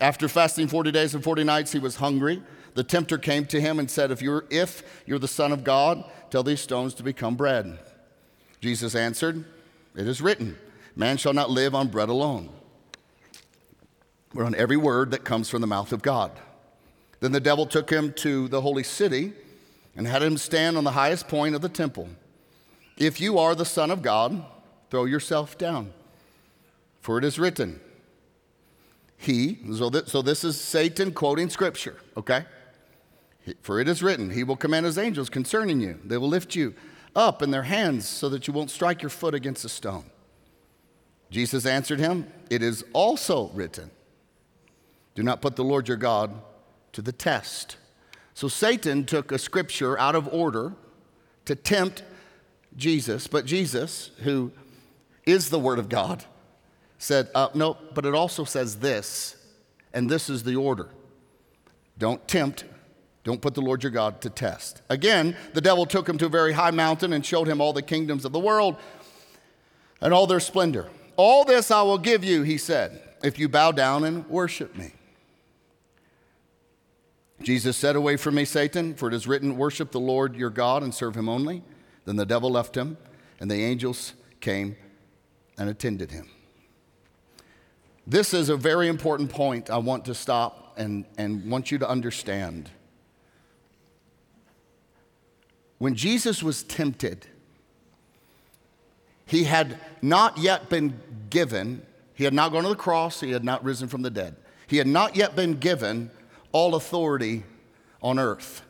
[0.00, 2.42] After fasting 40 days and 40 nights, he was hungry.
[2.76, 6.04] The tempter came to him and said, If you're, if you're the Son of God,
[6.28, 7.78] tell these stones to become bread.
[8.60, 9.46] Jesus answered,
[9.96, 10.58] It is written,
[10.94, 12.50] Man shall not live on bread alone,
[14.34, 16.32] but on every word that comes from the mouth of God.
[17.20, 19.32] Then the devil took him to the holy city
[19.96, 22.10] and had him stand on the highest point of the temple.
[22.98, 24.44] If you are the Son of God,
[24.90, 25.94] throw yourself down,
[27.00, 27.80] for it is written,
[29.16, 32.44] He, so, so this is Satan quoting scripture, okay?
[33.62, 36.00] For it is written, He will command His angels concerning you.
[36.04, 36.74] They will lift you
[37.16, 40.04] up in their hands so that you won't strike your foot against a stone.
[41.30, 43.90] Jesus answered him, It is also written,
[45.14, 46.34] Do not put the Lord your God
[46.92, 47.78] to the test.
[48.34, 50.74] So Satan took a scripture out of order
[51.46, 52.02] to tempt
[52.76, 54.52] Jesus, but Jesus, who
[55.24, 56.24] is the Word of God,
[56.98, 59.36] said, uh, No, but it also says this,
[59.94, 60.90] and this is the order.
[61.98, 62.64] Don't tempt
[63.26, 64.82] don't put the Lord your God to test.
[64.88, 67.82] Again, the devil took him to a very high mountain and showed him all the
[67.82, 68.76] kingdoms of the world
[70.00, 70.88] and all their splendor.
[71.16, 74.92] All this I will give you, he said, if you bow down and worship me.
[77.42, 80.84] Jesus said, Away from me, Satan, for it is written, Worship the Lord your God
[80.84, 81.64] and serve him only.
[82.04, 82.96] Then the devil left him,
[83.40, 84.76] and the angels came
[85.58, 86.30] and attended him.
[88.06, 91.88] This is a very important point I want to stop and, and want you to
[91.88, 92.70] understand.
[95.78, 97.26] When Jesus was tempted,
[99.26, 101.84] he had not yet been given,
[102.14, 104.36] he had not gone to the cross, he had not risen from the dead.
[104.66, 106.10] He had not yet been given
[106.52, 107.44] all authority
[108.02, 108.62] on earth.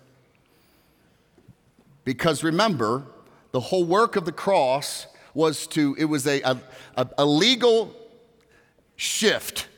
[2.05, 3.05] Because remember,
[3.53, 6.59] the whole work of the cross was to, it was a, a,
[7.19, 7.95] a legal
[8.97, 9.69] shift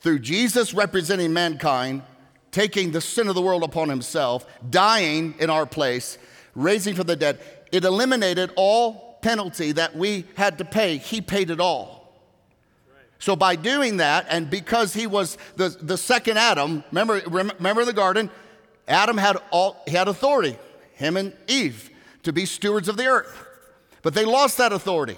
[0.00, 2.02] through Jesus representing mankind,
[2.50, 6.18] taking the sin of the world upon himself, dying in our place,
[6.54, 7.40] raising from the dead.
[7.72, 10.98] It eliminated all penalty that we had to pay.
[10.98, 12.12] He paid it all.
[13.18, 17.92] So by doing that, and because he was the, the second Adam, remember, remember the
[17.92, 18.30] garden,
[18.86, 20.58] Adam had all he had authority,
[20.94, 21.90] him and Eve,
[22.24, 23.34] to be stewards of the earth.
[24.02, 25.16] But they lost that authority.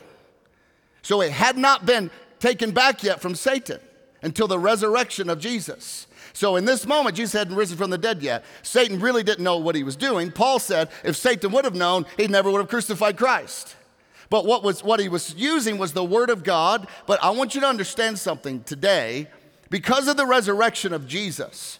[1.02, 3.80] So it had not been taken back yet from Satan
[4.22, 6.06] until the resurrection of Jesus.
[6.36, 8.44] So in this moment, Jesus hadn't risen from the dead yet.
[8.60, 10.30] Satan really didn't know what he was doing.
[10.30, 13.74] Paul said if Satan would have known, he never would have crucified Christ.
[14.28, 16.88] But what, was, what he was using was the Word of God.
[17.06, 19.28] But I want you to understand something today.
[19.70, 21.78] Because of the resurrection of Jesus,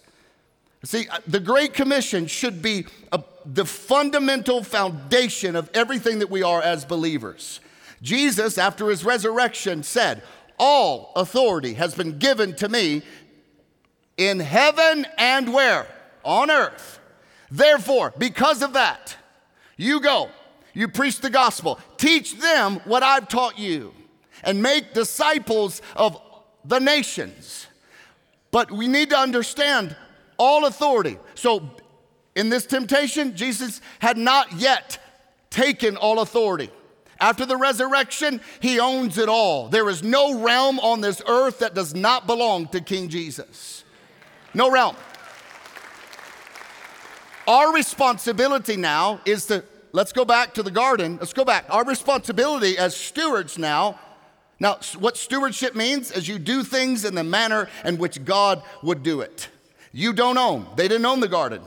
[0.85, 6.43] see, uh, the Great Commission should be a, the fundamental foundation of everything that we
[6.43, 7.61] are as believers.
[8.01, 10.23] Jesus, after his resurrection, said,
[10.59, 13.03] All authority has been given to me
[14.17, 15.87] in heaven and where?
[16.25, 16.99] On earth.
[17.51, 19.17] Therefore, because of that,
[19.77, 20.31] you go
[20.77, 21.81] you preach the gospel.
[21.97, 23.95] Teach them what I've taught you
[24.45, 26.21] and make disciples of
[26.67, 27.67] the nations.
[28.51, 29.97] But we need to understand
[30.37, 31.17] all authority.
[31.35, 31.71] So,
[32.35, 34.99] in this temptation, Jesus had not yet
[35.49, 36.71] taken all authority.
[37.19, 39.69] After the resurrection, he owns it all.
[39.69, 43.83] There is no realm on this earth that does not belong to King Jesus.
[44.57, 44.97] No realm.
[47.47, 51.19] Our responsibility now is to let's go back to the garden.
[51.21, 51.67] Let's go back.
[51.69, 54.01] Our responsibility as stewards now.
[54.59, 59.03] Now, what stewardship means is you do things in the manner in which God would
[59.03, 59.51] do it.
[59.93, 60.67] You don't own.
[60.75, 61.61] They didn't own the garden.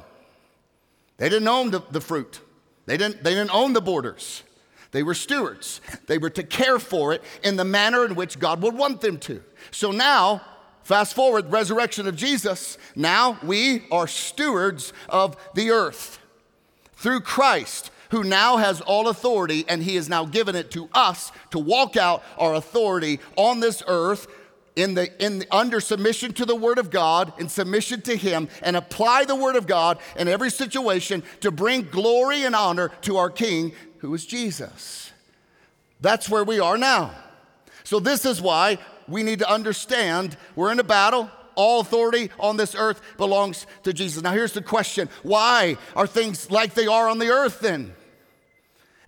[1.18, 2.42] They didn't own the, the fruit.
[2.88, 4.42] They didn't, they didn't own the borders.
[4.90, 5.80] They were stewards.
[6.08, 9.20] They were to care for it in the manner in which God would want them
[9.20, 9.44] to.
[9.70, 10.42] So now,
[10.90, 16.18] fast forward, resurrection of Jesus, now we are stewards of the earth.
[16.96, 21.32] Through Christ, who now has all authority, and he has now given it to us
[21.52, 24.26] to walk out our authority on this earth
[24.76, 28.50] in the, in the, under submission to the Word of God, in submission to Him,
[28.64, 33.18] and apply the Word of God in every situation to bring glory and honor to
[33.18, 35.12] our King, who is Jesus.
[36.02, 37.14] That's where we are now.
[37.84, 41.30] So, this is why we need to understand we're in a battle.
[41.56, 44.24] All authority on this earth belongs to Jesus.
[44.24, 47.94] Now, here's the question why are things like they are on the earth then?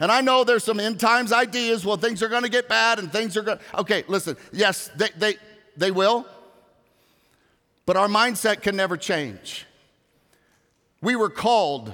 [0.02, 2.98] And I know there's some end times ideas, well, things are going to get bad
[2.98, 5.36] and things are going Okay, listen, yes, they, they,
[5.78, 6.26] they will,
[7.86, 9.68] but our mindset can never change.
[11.02, 11.94] We were called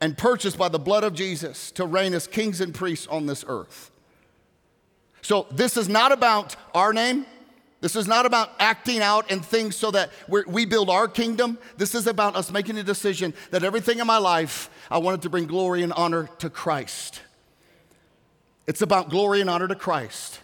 [0.00, 3.44] and purchased by the blood of Jesus to reign as kings and priests on this
[3.48, 3.89] earth.
[5.30, 7.24] So this is not about our name.
[7.80, 11.56] This is not about acting out and things so that we build our kingdom.
[11.76, 15.30] This is about us making a decision that everything in my life, I wanted to
[15.30, 17.20] bring glory and honor to Christ.
[18.66, 20.40] It's about glory and honor to Christ.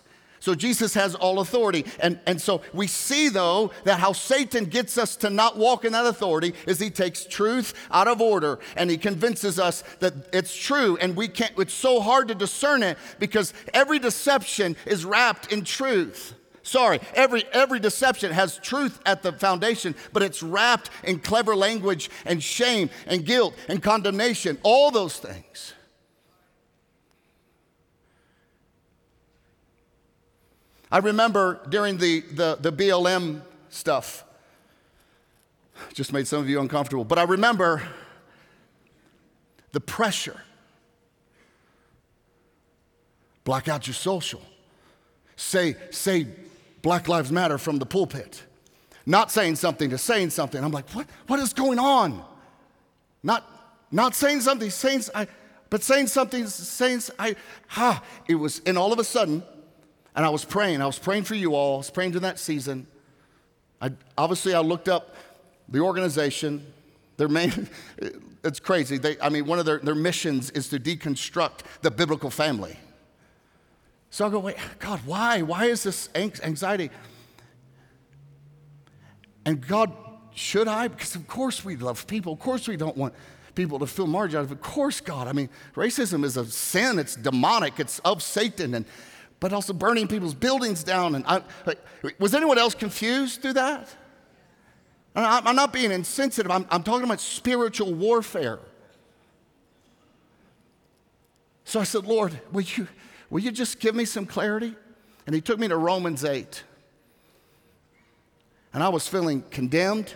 [0.46, 1.84] So Jesus has all authority.
[1.98, 5.92] And, and so we see, though, that how Satan gets us to not walk in
[5.94, 10.54] that authority is he takes truth out of order and he convinces us that it's
[10.54, 10.98] true.
[10.98, 15.64] And we can't, it's so hard to discern it because every deception is wrapped in
[15.64, 16.34] truth.
[16.62, 22.08] Sorry, every, every deception has truth at the foundation, but it's wrapped in clever language
[22.24, 25.74] and shame and guilt and condemnation, all those things.
[30.90, 34.24] I remember during the, the, the BLM stuff,
[35.92, 37.82] just made some of you uncomfortable, but I remember
[39.72, 40.40] the pressure.
[43.44, 44.40] Block out your social.
[45.36, 46.26] Say, say
[46.82, 48.42] Black Lives Matter from the pulpit.
[49.04, 50.62] Not saying something to saying something.
[50.62, 52.24] I'm like, what, what is going on?
[53.22, 53.44] Not,
[53.90, 55.28] not saying something, saying, I,
[55.68, 57.36] but saying something, saying, I,
[57.68, 59.42] ha, it was, and all of a sudden,
[60.16, 62.38] and I was praying, I was praying for you all, I was praying during that
[62.38, 62.86] season.
[63.80, 65.14] I, obviously, I looked up
[65.68, 66.66] the organization,
[67.18, 67.68] their main,
[68.44, 68.96] it's crazy.
[68.96, 72.78] They, I mean, one of their, their missions is to deconstruct the biblical family.
[74.08, 75.42] So I'll go, wait, God, why?
[75.42, 76.90] Why is this anxiety?
[79.44, 79.92] And God,
[80.34, 80.88] should I?
[80.88, 82.32] Because of course we love people.
[82.32, 83.14] Of course we don't want
[83.54, 84.50] people to feel marginalized.
[84.50, 85.28] Of course, God.
[85.28, 86.98] I mean, racism is a sin.
[86.98, 87.78] It's demonic.
[87.78, 88.74] It's of Satan.
[88.74, 88.86] And
[89.40, 91.14] but also burning people's buildings down.
[91.14, 91.42] And I,
[92.18, 93.88] was anyone else confused through that?
[95.14, 96.50] I'm not being insensitive.
[96.50, 98.58] I'm, I'm talking about spiritual warfare.
[101.64, 102.86] So I said, Lord, will you,
[103.30, 104.74] will you just give me some clarity?
[105.26, 106.62] And he took me to Romans 8.
[108.74, 110.12] And I was feeling condemned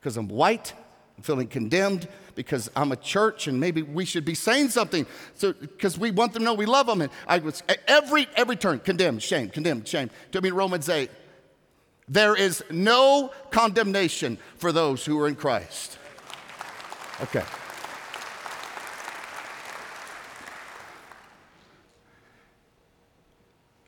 [0.00, 0.72] because I'm white.
[1.16, 5.52] I'm feeling condemned because I'm a church and maybe we should be saying something so
[5.52, 7.00] because we want them to know we love them.
[7.00, 10.10] And I was every every turn condemned, shame, condemned, shame.
[10.30, 11.10] Took me Romans 8.
[12.08, 15.98] There is no condemnation for those who are in Christ.
[17.22, 17.44] Okay.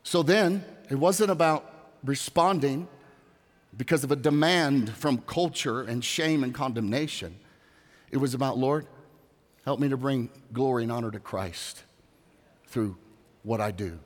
[0.03, 2.87] So then, it wasn't about responding
[3.75, 7.35] because of a demand from culture and shame and condemnation.
[8.11, 8.87] It was about, Lord,
[9.65, 11.83] help me to bring glory and honor to Christ
[12.67, 12.97] through
[13.43, 13.99] what I do.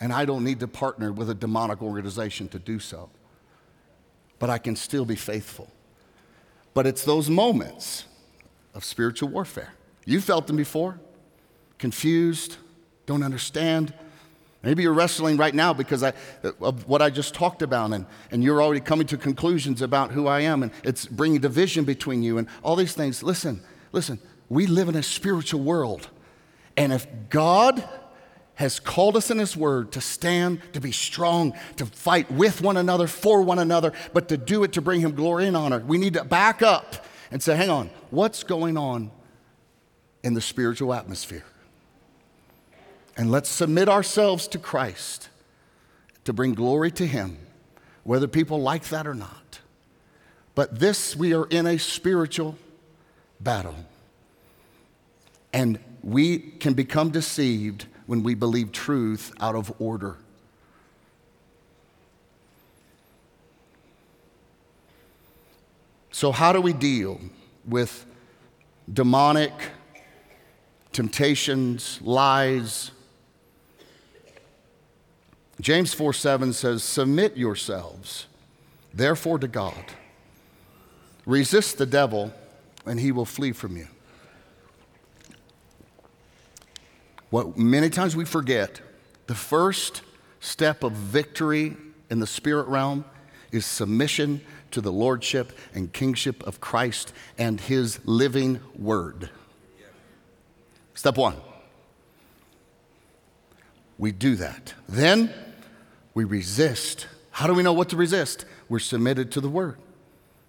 [0.00, 3.10] And I don't need to partner with a demonic organization to do so.
[4.38, 5.70] But I can still be faithful.
[6.74, 8.04] But it's those moments
[8.74, 9.72] of spiritual warfare.
[10.04, 11.00] You felt them before,
[11.78, 12.56] confused,
[13.06, 13.94] don't understand
[14.66, 16.12] Maybe you're wrestling right now because I,
[16.60, 20.26] of what I just talked about, and, and you're already coming to conclusions about who
[20.26, 23.22] I am, and it's bringing division between you and all these things.
[23.22, 23.60] Listen,
[23.92, 26.08] listen, we live in a spiritual world.
[26.76, 27.88] And if God
[28.56, 32.76] has called us in His Word to stand, to be strong, to fight with one
[32.76, 35.96] another, for one another, but to do it to bring Him glory and honor, we
[35.96, 39.12] need to back up and say, hang on, what's going on
[40.24, 41.44] in the spiritual atmosphere?
[43.16, 45.28] And let's submit ourselves to Christ
[46.24, 47.38] to bring glory to Him,
[48.04, 49.60] whether people like that or not.
[50.54, 52.56] But this, we are in a spiritual
[53.40, 53.76] battle.
[55.52, 60.16] And we can become deceived when we believe truth out of order.
[66.10, 67.20] So, how do we deal
[67.66, 68.06] with
[68.90, 69.52] demonic
[70.92, 72.90] temptations, lies,
[75.60, 78.26] James 4 7 says, Submit yourselves,
[78.92, 79.84] therefore, to God.
[81.24, 82.32] Resist the devil,
[82.84, 83.88] and he will flee from you.
[87.30, 88.80] What many times we forget,
[89.26, 90.02] the first
[90.40, 91.76] step of victory
[92.10, 93.04] in the spirit realm
[93.50, 94.40] is submission
[94.70, 99.30] to the lordship and kingship of Christ and his living word.
[100.94, 101.36] Step one.
[103.98, 104.74] We do that.
[104.88, 105.32] Then
[106.16, 107.06] we resist.
[107.30, 108.46] How do we know what to resist?
[108.70, 109.76] We're submitted to the word.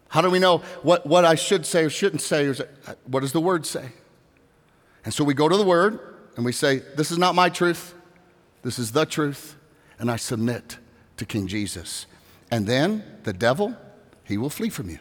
[0.07, 2.47] How do we know what, what I should say or shouldn't say?
[2.47, 2.55] Or
[2.88, 3.89] uh, what does the word say?
[5.03, 5.99] And so we go to the word
[6.38, 7.93] and we say, This is not my truth,
[8.63, 9.57] this is the truth,
[9.99, 10.78] and I submit
[11.18, 12.05] to King Jesus.
[12.49, 13.76] And then the devil,
[14.24, 14.99] he will flee from you.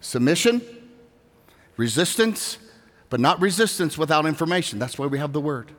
[0.00, 0.62] Submission,
[1.76, 2.58] resistance,
[3.08, 4.80] but not resistance without information.
[4.80, 5.70] That's why we have the word.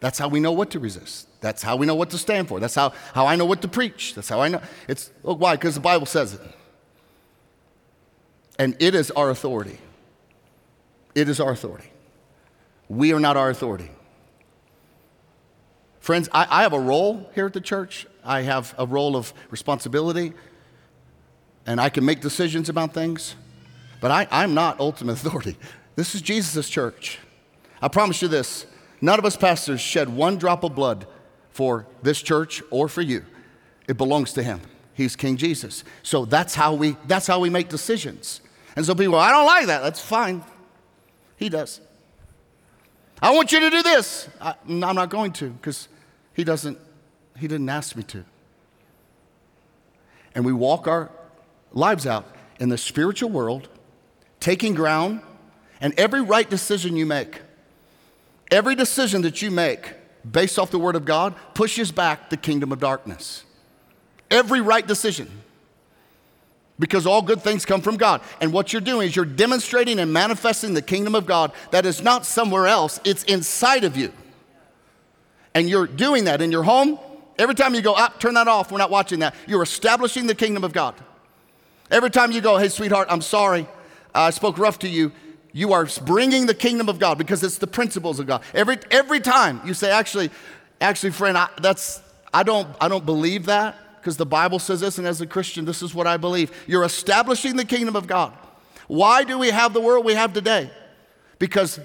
[0.00, 1.26] That's how we know what to resist.
[1.44, 2.58] That's how we know what to stand for.
[2.58, 4.14] That's how, how I know what to preach.
[4.14, 4.62] That's how I know.
[4.88, 5.56] It's oh, why?
[5.56, 6.40] Because the Bible says it.
[8.58, 9.76] And it is our authority.
[11.14, 11.90] It is our authority.
[12.88, 13.90] We are not our authority.
[16.00, 18.06] Friends, I, I have a role here at the church.
[18.24, 20.32] I have a role of responsibility,
[21.66, 23.36] and I can make decisions about things,
[24.00, 25.58] but I, I'm not ultimate authority.
[25.94, 27.18] This is Jesus' church.
[27.82, 28.64] I promise you this
[29.02, 31.06] None of us pastors shed one drop of blood
[31.54, 33.24] for this church or for you.
[33.88, 34.60] It belongs to him.
[34.92, 35.82] He's King Jesus.
[36.02, 38.42] So that's how we that's how we make decisions.
[38.76, 39.82] And so people, I don't like that.
[39.82, 40.44] That's fine.
[41.36, 41.80] He does.
[43.22, 44.28] I want you to do this.
[44.40, 45.88] I, am not going to because
[46.34, 46.78] he doesn't.
[47.38, 48.24] He didn't ask me to.
[50.34, 51.10] And we walk our
[51.72, 52.26] lives out
[52.60, 53.68] in the spiritual world,
[54.40, 55.22] taking ground,
[55.80, 57.40] and every right decision you make
[58.50, 59.94] Every decision that you make
[60.30, 63.44] based off the Word of God pushes back the kingdom of darkness.
[64.30, 65.30] Every right decision.
[66.78, 68.20] Because all good things come from God.
[68.40, 72.02] And what you're doing is you're demonstrating and manifesting the kingdom of God that is
[72.02, 74.12] not somewhere else, it's inside of you.
[75.54, 76.98] And you're doing that in your home.
[77.38, 79.34] Every time you go, up, ah, turn that off, we're not watching that.
[79.46, 80.94] You're establishing the kingdom of God.
[81.90, 83.68] Every time you go, hey, sweetheart, I'm sorry,
[84.14, 85.12] I spoke rough to you,
[85.54, 88.42] you are bringing the kingdom of God because it's the principles of God.
[88.52, 90.30] Every, every time you say, actually,
[90.80, 92.02] actually, friend, I, that's,
[92.34, 95.64] I, don't, I don't believe that because the Bible says this, and as a Christian,
[95.64, 96.52] this is what I believe.
[96.66, 98.32] You're establishing the kingdom of God.
[98.88, 100.70] Why do we have the world we have today?
[101.38, 101.78] Because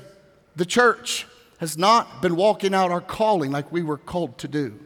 [0.56, 1.28] the church
[1.60, 4.80] has not been walking out our calling like we were called to do.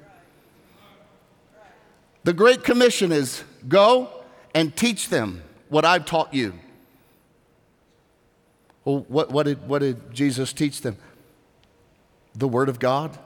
[2.26, 4.10] The Great Commission is go
[4.54, 6.54] and teach them what I've taught you.
[8.86, 10.98] Well, what, what, did, what did Jesus teach them?
[12.36, 13.18] the Word of God.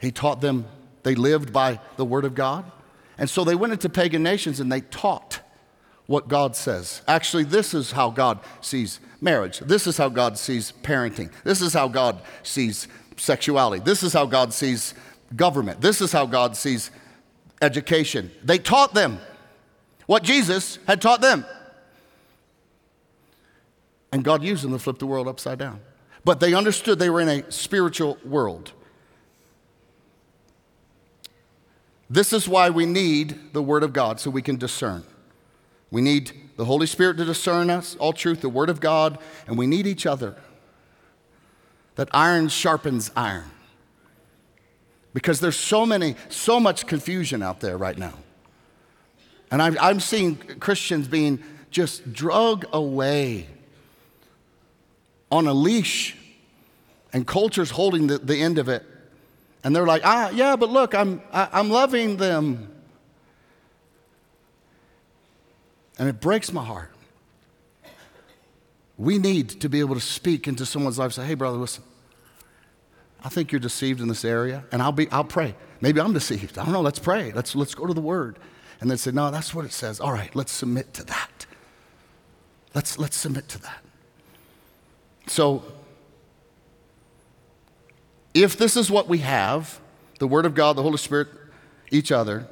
[0.00, 0.66] He taught them,
[1.02, 2.70] they lived by the Word of God.
[3.18, 5.40] And so they went into pagan nations and they taught
[6.06, 7.02] what God says.
[7.06, 9.60] Actually, this is how God sees marriage.
[9.60, 11.30] This is how God sees parenting.
[11.44, 13.82] This is how God sees sexuality.
[13.84, 14.94] This is how God sees
[15.36, 15.80] government.
[15.80, 16.90] This is how God sees
[17.62, 18.30] education.
[18.42, 19.18] They taught them
[20.06, 21.44] what Jesus had taught them.
[24.12, 25.80] And God used them to flip the world upside down.
[26.24, 28.72] But they understood they were in a spiritual world.
[32.08, 35.04] This is why we need the Word of God so we can discern.
[35.92, 39.56] We need the Holy Spirit to discern us, all truth, the Word of God, and
[39.56, 40.36] we need each other.
[41.94, 43.50] That iron sharpens iron.
[45.14, 48.14] Because there's so many, so much confusion out there right now.
[49.50, 53.46] And I'm, I'm seeing Christians being just drug away
[55.30, 56.16] on a leash,
[57.12, 58.84] and culture's holding the, the end of it.
[59.62, 62.74] And they're like, ah, yeah, but look, I'm, I, am i am loving them.
[65.98, 66.92] And it breaks my heart.
[68.96, 71.84] We need to be able to speak into someone's life say, hey, brother, listen,
[73.22, 75.54] I think you're deceived in this area, and I'll, be, I'll pray.
[75.80, 76.58] Maybe I'm deceived.
[76.58, 76.80] I don't know.
[76.80, 77.32] Let's pray.
[77.32, 78.38] Let's, let's go to the Word.
[78.80, 80.00] And then say, no, that's what it says.
[80.00, 81.46] All right, let's submit to that.
[82.74, 83.82] Let's, let's submit to that.
[85.26, 85.62] So,
[88.34, 89.80] if this is what we have
[90.18, 91.28] the Word of God, the Holy Spirit,
[91.90, 92.46] each other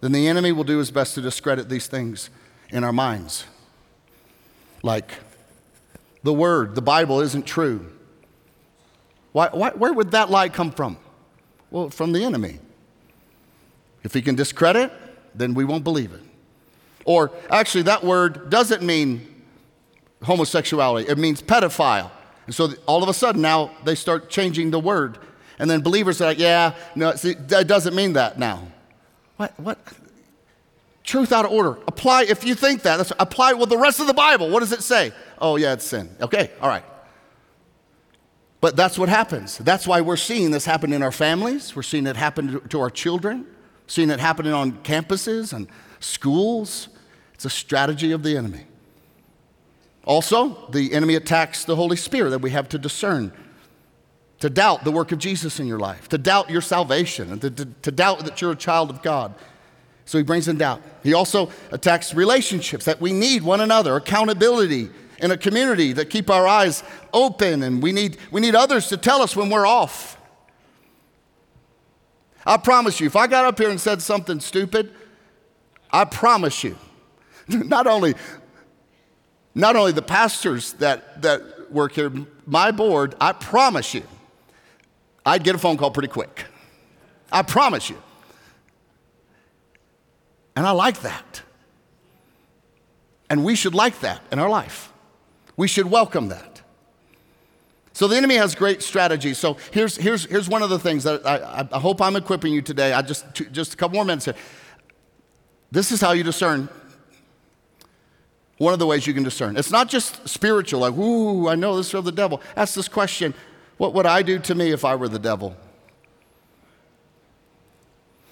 [0.00, 2.30] then the enemy will do his best to discredit these things
[2.70, 3.44] in our minds.
[4.82, 5.12] Like,
[6.22, 7.92] the Word, the Bible isn't true.
[9.32, 10.96] Why, why, where would that lie come from?
[11.70, 12.58] Well, from the enemy.
[14.02, 14.90] If he can discredit,
[15.34, 16.22] then we won't believe it.
[17.04, 19.29] Or actually, that word doesn't mean
[20.22, 22.10] homosexuality, it means pedophile.
[22.46, 25.18] And so all of a sudden now they start changing the word.
[25.58, 28.66] And then believers are like, yeah, no, see, that doesn't mean that now.
[29.36, 29.58] What?
[29.60, 29.78] What?
[31.04, 31.78] Truth out of order.
[31.86, 34.72] Apply, if you think that, that's, apply, well, the rest of the Bible, what does
[34.72, 35.12] it say?
[35.38, 36.10] Oh, yeah, it's sin.
[36.20, 36.84] Okay, all right.
[38.60, 39.58] But that's what happens.
[39.58, 41.74] That's why we're seeing this happen in our families.
[41.74, 43.46] We're seeing it happen to our children,
[43.86, 45.66] seeing it happening on campuses and
[45.98, 46.88] schools.
[47.34, 48.66] It's a strategy of the enemy.
[50.10, 53.32] Also, the enemy attacks the Holy Spirit that we have to discern,
[54.40, 57.48] to doubt the work of Jesus in your life, to doubt your salvation, and to,
[57.48, 59.32] to, to doubt that you're a child of God.
[60.06, 60.82] So he brings in doubt.
[61.04, 64.90] He also attacks relationships that we need one another, accountability
[65.20, 66.82] in a community that keep our eyes
[67.12, 70.18] open, and we need, we need others to tell us when we're off.
[72.44, 74.92] I promise you, if I got up here and said something stupid,
[75.92, 76.76] I promise you,
[77.48, 78.16] not only,
[79.54, 82.12] not only the pastors that, that work here,
[82.46, 84.02] my board, I promise you,
[85.24, 86.44] I'd get a phone call pretty quick.
[87.32, 87.98] I promise you.
[90.56, 91.42] And I like that.
[93.28, 94.92] And we should like that in our life.
[95.56, 96.62] We should welcome that.
[97.92, 99.38] So the enemy has great strategies.
[99.38, 102.62] So here's, here's, here's one of the things that I, I hope I'm equipping you
[102.62, 102.92] today.
[102.92, 104.34] I just, just a couple more minutes here.
[105.70, 106.68] This is how you discern.
[108.60, 109.56] One of the ways you can discern.
[109.56, 112.42] It's not just spiritual, like, ooh, I know this is of the devil.
[112.56, 113.34] Ask this question
[113.78, 115.56] What would I do to me if I were the devil?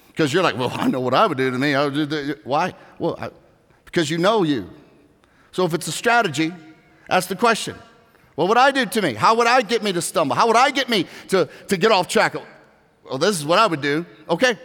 [0.07, 1.75] Because you're like, well, I know what I would do to me.
[1.75, 2.73] I would do why?
[2.99, 3.29] Well, I,
[3.85, 4.69] because you know you.
[5.51, 6.53] So if it's a strategy,
[7.09, 7.75] Ask the question.
[8.35, 9.13] What would I do to me?
[9.15, 10.35] How would I get me to stumble?
[10.35, 12.35] How would I get me to, to get off track?
[13.03, 14.05] Well, this is what I would do.
[14.29, 14.57] Okay,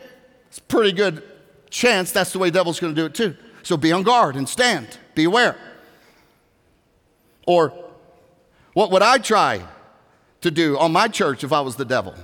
[0.46, 1.22] it's a pretty good
[1.70, 3.36] chance that's the way devil's going to do it too.
[3.64, 4.98] So be on guard and stand.
[5.14, 5.56] Be aware.
[7.46, 7.72] Or
[8.74, 9.62] what would I try
[10.42, 12.14] to do on my church if I was the devil?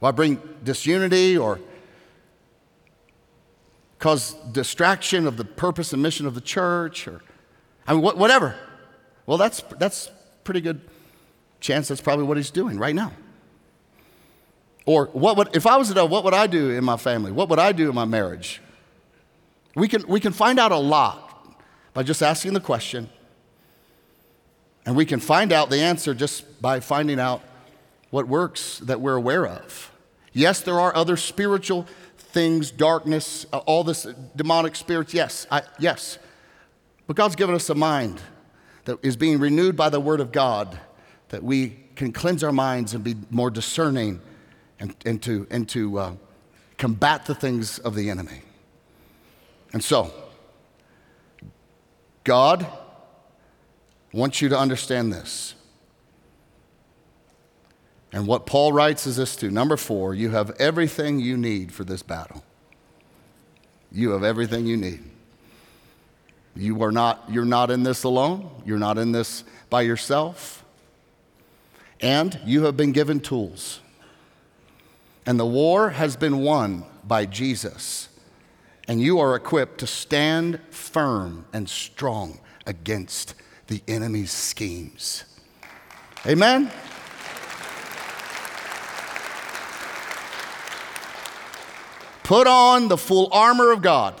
[0.00, 1.60] Will I bring disunity or
[3.98, 7.06] cause distraction of the purpose and mission of the church?
[7.06, 7.20] Or
[7.86, 8.56] I mean, wh- whatever.
[9.26, 10.10] Well, that's, that's
[10.44, 10.80] pretty good
[11.60, 13.12] chance that's probably what he's doing right now.
[14.86, 17.30] Or what would, if I was to know, what would I do in my family?
[17.30, 18.62] What would I do in my marriage?
[19.78, 21.56] We can, we can find out a lot
[21.94, 23.08] by just asking the question.
[24.84, 27.42] And we can find out the answer just by finding out
[28.10, 29.92] what works that we're aware of.
[30.32, 35.14] Yes, there are other spiritual things, darkness, uh, all this demonic spirits.
[35.14, 36.18] Yes, I, yes.
[37.06, 38.20] But God's given us a mind
[38.84, 40.78] that is being renewed by the Word of God,
[41.28, 44.20] that we can cleanse our minds and be more discerning
[44.80, 46.12] and, and to, and to uh,
[46.78, 48.42] combat the things of the enemy.
[49.72, 50.12] And so,
[52.24, 52.66] God
[54.12, 55.54] wants you to understand this.
[58.12, 59.50] And what Paul writes is this too.
[59.50, 62.42] Number four, you have everything you need for this battle.
[63.92, 65.02] You have everything you need.
[66.56, 68.50] You are not, you're not in this alone.
[68.64, 70.64] You're not in this by yourself.
[72.00, 73.80] And you have been given tools.
[75.26, 78.07] And the war has been won by Jesus.
[78.88, 83.34] And you are equipped to stand firm and strong against
[83.66, 85.24] the enemy's schemes.
[86.26, 86.72] Amen?
[92.22, 94.20] Put on the full armor of God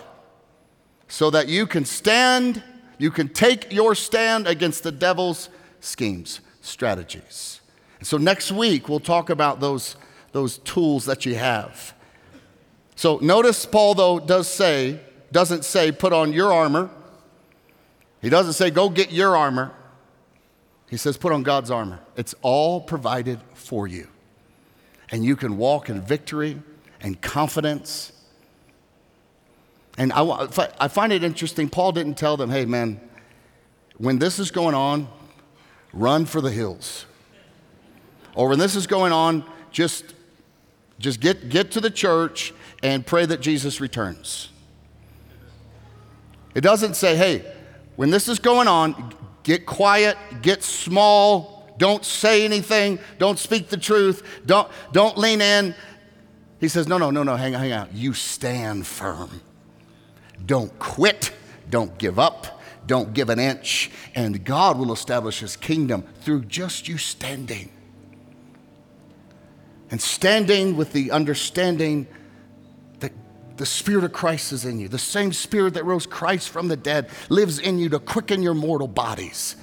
[1.08, 2.62] so that you can stand,
[2.98, 5.48] you can take your stand against the devil's
[5.80, 7.60] schemes, strategies.
[8.02, 9.96] so next week, we'll talk about those,
[10.32, 11.94] those tools that you have.
[12.98, 14.98] So notice Paul, though, does say,
[15.30, 16.90] doesn't say, put on your armor.
[18.20, 19.70] He doesn't say, go get your armor.
[20.90, 22.00] He says, put on God's armor.
[22.16, 24.08] It's all provided for you.
[25.12, 26.60] And you can walk in victory
[27.00, 28.10] and confidence.
[29.96, 30.48] And I,
[30.80, 33.00] I find it interesting, Paul didn't tell them, hey, man,
[33.98, 35.06] when this is going on,
[35.92, 37.06] run for the hills.
[38.34, 40.14] Or when this is going on, just,
[40.98, 44.50] just get, get to the church and pray that Jesus returns.
[46.54, 47.44] It doesn't say, hey,
[47.96, 53.76] when this is going on, get quiet, get small, don't say anything, don't speak the
[53.76, 55.74] truth, don't, don't lean in,
[56.60, 57.88] he says, No, no, no, no, hang on, hang on.
[57.92, 59.40] You stand firm.
[60.44, 61.32] Don't quit.
[61.70, 62.60] Don't give up.
[62.86, 63.90] Don't give an inch.
[64.14, 67.70] And God will establish his kingdom through just you standing.
[69.90, 72.06] And standing with the understanding
[73.58, 74.88] the Spirit of Christ is in you.
[74.88, 78.54] The same Spirit that rose Christ from the dead lives in you to quicken your
[78.54, 79.56] mortal bodies.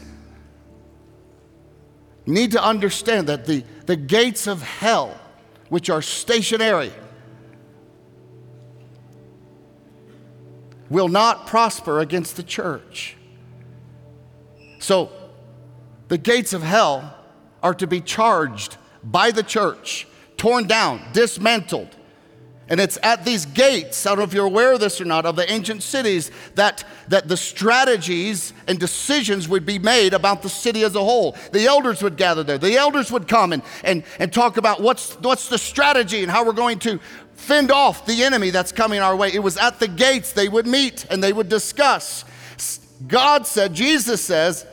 [2.26, 5.20] You need to understand that the, the gates of hell
[5.70, 6.91] which are stationary,
[10.89, 13.18] will not prosper against the church.
[14.80, 15.12] So,
[16.08, 17.18] the gates of hell
[17.64, 21.95] are to be charged by the church, torn down, dismantled.
[22.68, 25.26] And it's at these gates, I don't know if you're aware of this or not,
[25.26, 30.49] of the ancient cities, that, that the strategies and decisions would be made about the
[30.49, 31.36] city as a whole.
[31.51, 32.57] The elders would gather there.
[32.57, 36.43] The elders would come and, and, and talk about what's, what's the strategy and how
[36.43, 36.99] we're going to
[37.36, 39.32] fend off the enemy that's coming our way.
[39.32, 42.26] It was at the gates they would meet and they would discuss.
[43.07, 44.66] God said, Jesus says,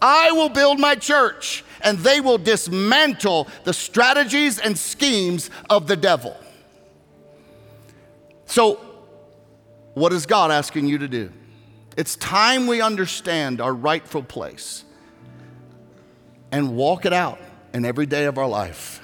[0.00, 5.96] I will build my church and they will dismantle the strategies and schemes of the
[5.96, 6.36] devil.
[8.52, 8.74] So,
[9.94, 11.32] what is God asking you to do?
[11.96, 14.84] It's time we understand our rightful place
[16.50, 17.40] and walk it out
[17.72, 19.00] in every day of our life.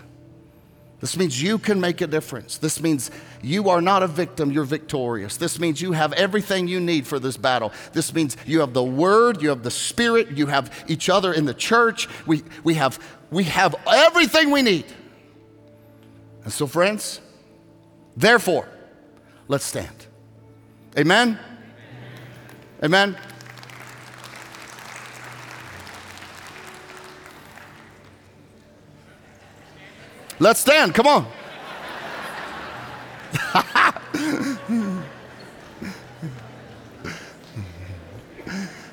[1.00, 2.58] This means you can make a difference.
[2.58, 5.38] This means you are not a victim, you're victorious.
[5.38, 7.72] This means you have everything you need for this battle.
[7.94, 11.46] This means you have the Word, you have the Spirit, you have each other in
[11.46, 12.06] the church.
[12.26, 14.84] We, we, have, we have everything we need.
[16.44, 17.22] And so, friends,
[18.14, 18.68] therefore,
[19.48, 20.06] Let's stand.
[20.98, 21.38] Amen?
[22.84, 23.16] Amen?
[30.38, 30.94] Let's stand.
[30.94, 31.26] Come on.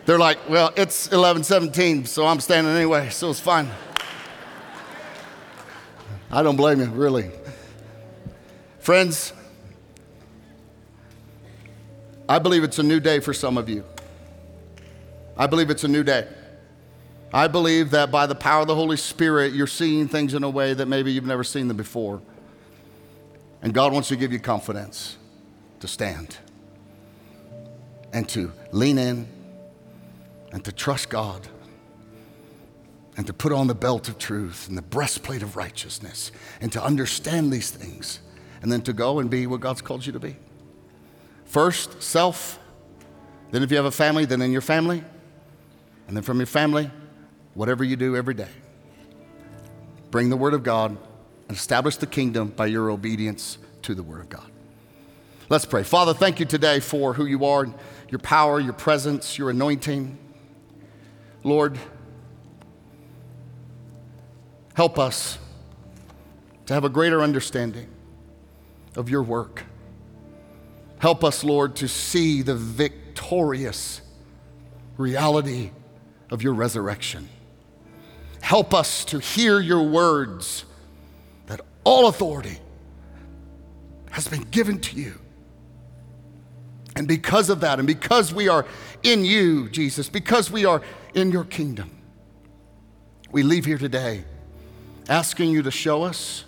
[0.06, 3.70] They're like, well, it's 11:17, so I'm standing anyway, so it's fine.
[6.32, 7.32] I don't blame you, really.
[8.80, 9.34] Friends,
[12.28, 13.84] I believe it's a new day for some of you.
[15.38, 16.28] I believe it's a new day.
[17.34, 20.50] I believe that by the power of the Holy Spirit, you're seeing things in a
[20.50, 22.22] way that maybe you've never seen them before.
[23.62, 25.18] And God wants to give you confidence
[25.82, 26.38] to stand
[28.14, 29.28] and to lean in
[30.52, 31.48] and to trust God
[33.18, 36.84] and to put on the belt of truth and the breastplate of righteousness and to
[36.84, 38.20] understand these things
[38.62, 40.38] and then to go and be what God's called you to be.
[41.56, 42.60] First, self.
[43.52, 45.02] Then, if you have a family, then in your family.
[46.06, 46.92] And then from your family,
[47.54, 48.50] whatever you do every day.
[50.12, 50.98] Bring the Word of God
[51.48, 54.52] and establish the kingdom by your obedience to the Word of God.
[55.48, 55.84] Let's pray.
[55.84, 57.74] Father, thank you today for who you are,
[58.10, 60.18] your power, your presence, your anointing.
[61.46, 61.80] Lord,
[64.74, 65.38] help us
[66.66, 67.88] to have a greater understanding
[68.98, 69.64] of your work.
[71.06, 74.02] Help us, Lord, to see the victorious
[74.98, 75.70] reality
[76.32, 77.30] of your resurrection.
[78.42, 80.66] Help us to hear your words
[81.46, 82.58] that all authority
[84.10, 85.20] has been given to you.
[86.96, 88.66] And because of that, and because we are
[89.04, 90.82] in you, Jesus, because we are
[91.14, 91.92] in your kingdom,
[93.32, 94.24] we leave here today
[95.08, 96.46] asking you to show us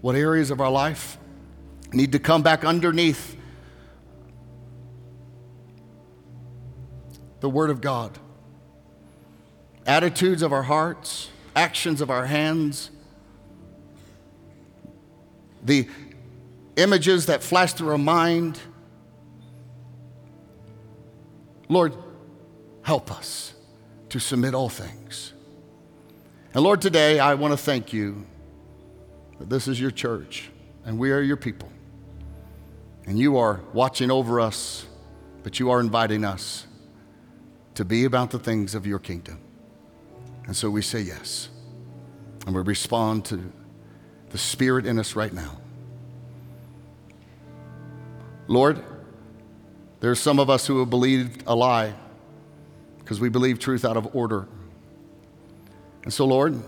[0.00, 1.18] what areas of our life
[1.92, 3.36] need to come back underneath
[7.46, 8.18] the Word of God.
[9.86, 12.90] Attitudes of our hearts, actions of our hands,
[15.62, 15.86] the
[16.74, 18.58] images that flash through our mind.
[21.68, 21.94] Lord,
[22.82, 23.54] help us
[24.08, 25.32] to submit all things.
[26.52, 28.26] And Lord, today I want to thank you
[29.38, 30.50] that this is your church
[30.84, 31.68] and we are your people.
[33.06, 34.84] And you are watching over us,
[35.44, 36.65] but you are inviting us
[37.76, 39.38] to be about the things of your kingdom.
[40.46, 41.50] And so we say yes.
[42.46, 43.52] And we respond to
[44.30, 45.58] the Spirit in us right now.
[48.48, 48.82] Lord,
[50.00, 51.94] there's some of us who have believed a lie
[52.98, 54.48] because we believe truth out of order.
[56.04, 56.62] And so, Lord,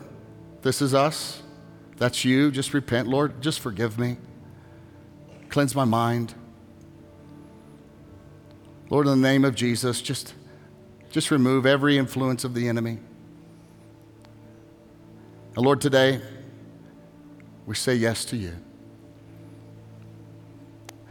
[0.62, 1.42] this is us.
[1.96, 2.50] That's you.
[2.50, 3.40] Just repent, Lord.
[3.40, 4.18] Just forgive me.
[5.48, 6.34] Cleanse my mind.
[8.90, 10.34] Lord, in the name of Jesus, just,
[11.10, 12.98] just remove every influence of the enemy.
[15.56, 16.20] And Lord, today,
[17.66, 18.54] we say yes to you.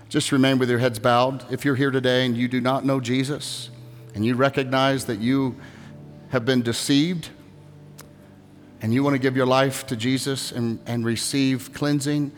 [0.09, 1.51] Just remain with your heads bowed.
[1.51, 3.69] If you're here today and you do not know Jesus
[4.15, 5.57] and you recognize that you
[6.29, 7.29] have been deceived
[8.81, 12.31] and you want to give your life to Jesus and, and receive cleansing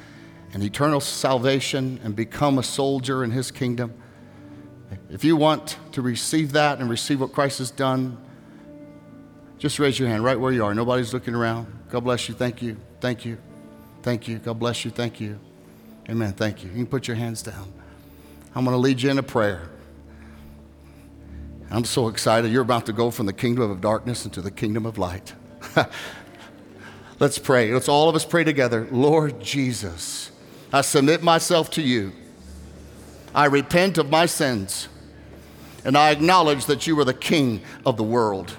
[0.53, 3.93] and eternal salvation and become a soldier in his kingdom,
[5.09, 8.17] if you want to receive that and receive what Christ has done,
[9.57, 10.73] just raise your hand right where you are.
[10.73, 11.67] Nobody's looking around.
[11.89, 12.35] God bless you.
[12.35, 12.77] Thank you.
[13.01, 13.37] Thank you.
[14.01, 14.39] Thank you.
[14.39, 14.91] God bless you.
[14.91, 15.39] Thank you.
[16.09, 16.33] Amen.
[16.33, 16.69] Thank you.
[16.69, 17.71] You can put your hands down.
[18.55, 19.69] I'm going to lead you in a prayer.
[21.69, 22.51] I'm so excited.
[22.51, 25.33] You're about to go from the kingdom of darkness into the kingdom of light.
[27.19, 27.73] Let's pray.
[27.73, 28.87] Let's all of us pray together.
[28.91, 30.31] Lord Jesus,
[30.71, 32.13] I submit myself to you.
[33.33, 34.87] I repent of my sins,
[35.85, 38.55] and I acknowledge that you are the King of the world.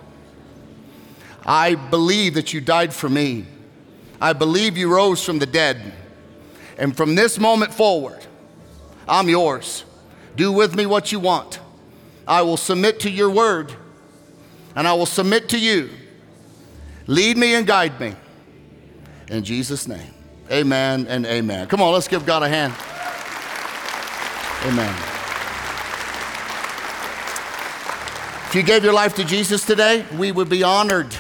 [1.44, 3.46] I believe that you died for me.
[4.20, 5.92] I believe you rose from the dead.
[6.78, 8.24] And from this moment forward,
[9.08, 9.84] I'm yours.
[10.36, 11.58] Do with me what you want.
[12.26, 13.74] I will submit to your word
[14.76, 15.90] and I will submit to you.
[17.06, 18.14] Lead me and guide me.
[19.28, 20.14] In Jesus' name,
[20.50, 21.66] amen and amen.
[21.66, 22.72] Come on, let's give God a hand.
[24.62, 24.94] Amen.
[28.48, 31.16] If you gave your life to Jesus today, we would be honored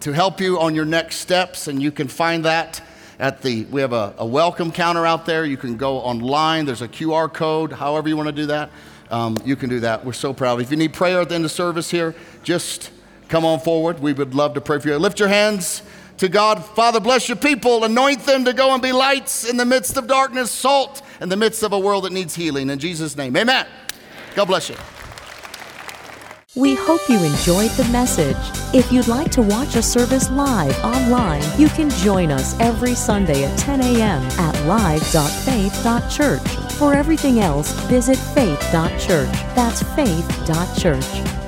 [0.00, 2.80] to help you on your next steps, and you can find that
[3.18, 5.44] at the, we have a, a, welcome counter out there.
[5.44, 6.64] You can go online.
[6.64, 8.70] There's a QR code, however you want to do that.
[9.10, 10.04] Um, you can do that.
[10.04, 10.60] We're so proud.
[10.60, 12.14] If you need prayer at the end of service here,
[12.44, 12.92] just
[13.28, 13.98] come on forward.
[13.98, 14.96] We would love to pray for you.
[14.96, 15.82] Lift your hands
[16.18, 16.64] to God.
[16.64, 17.84] Father, bless your people.
[17.84, 21.36] Anoint them to go and be lights in the midst of darkness, salt in the
[21.36, 22.70] midst of a world that needs healing.
[22.70, 23.66] In Jesus' name, amen.
[24.34, 24.76] God bless you.
[26.56, 28.34] We hope you enjoyed the message.
[28.74, 33.44] If you'd like to watch a service live online, you can join us every Sunday
[33.44, 34.22] at 10 a.m.
[34.22, 36.48] at live.faith.church.
[36.78, 39.32] For everything else, visit faith.church.
[39.54, 41.45] That's faith.church.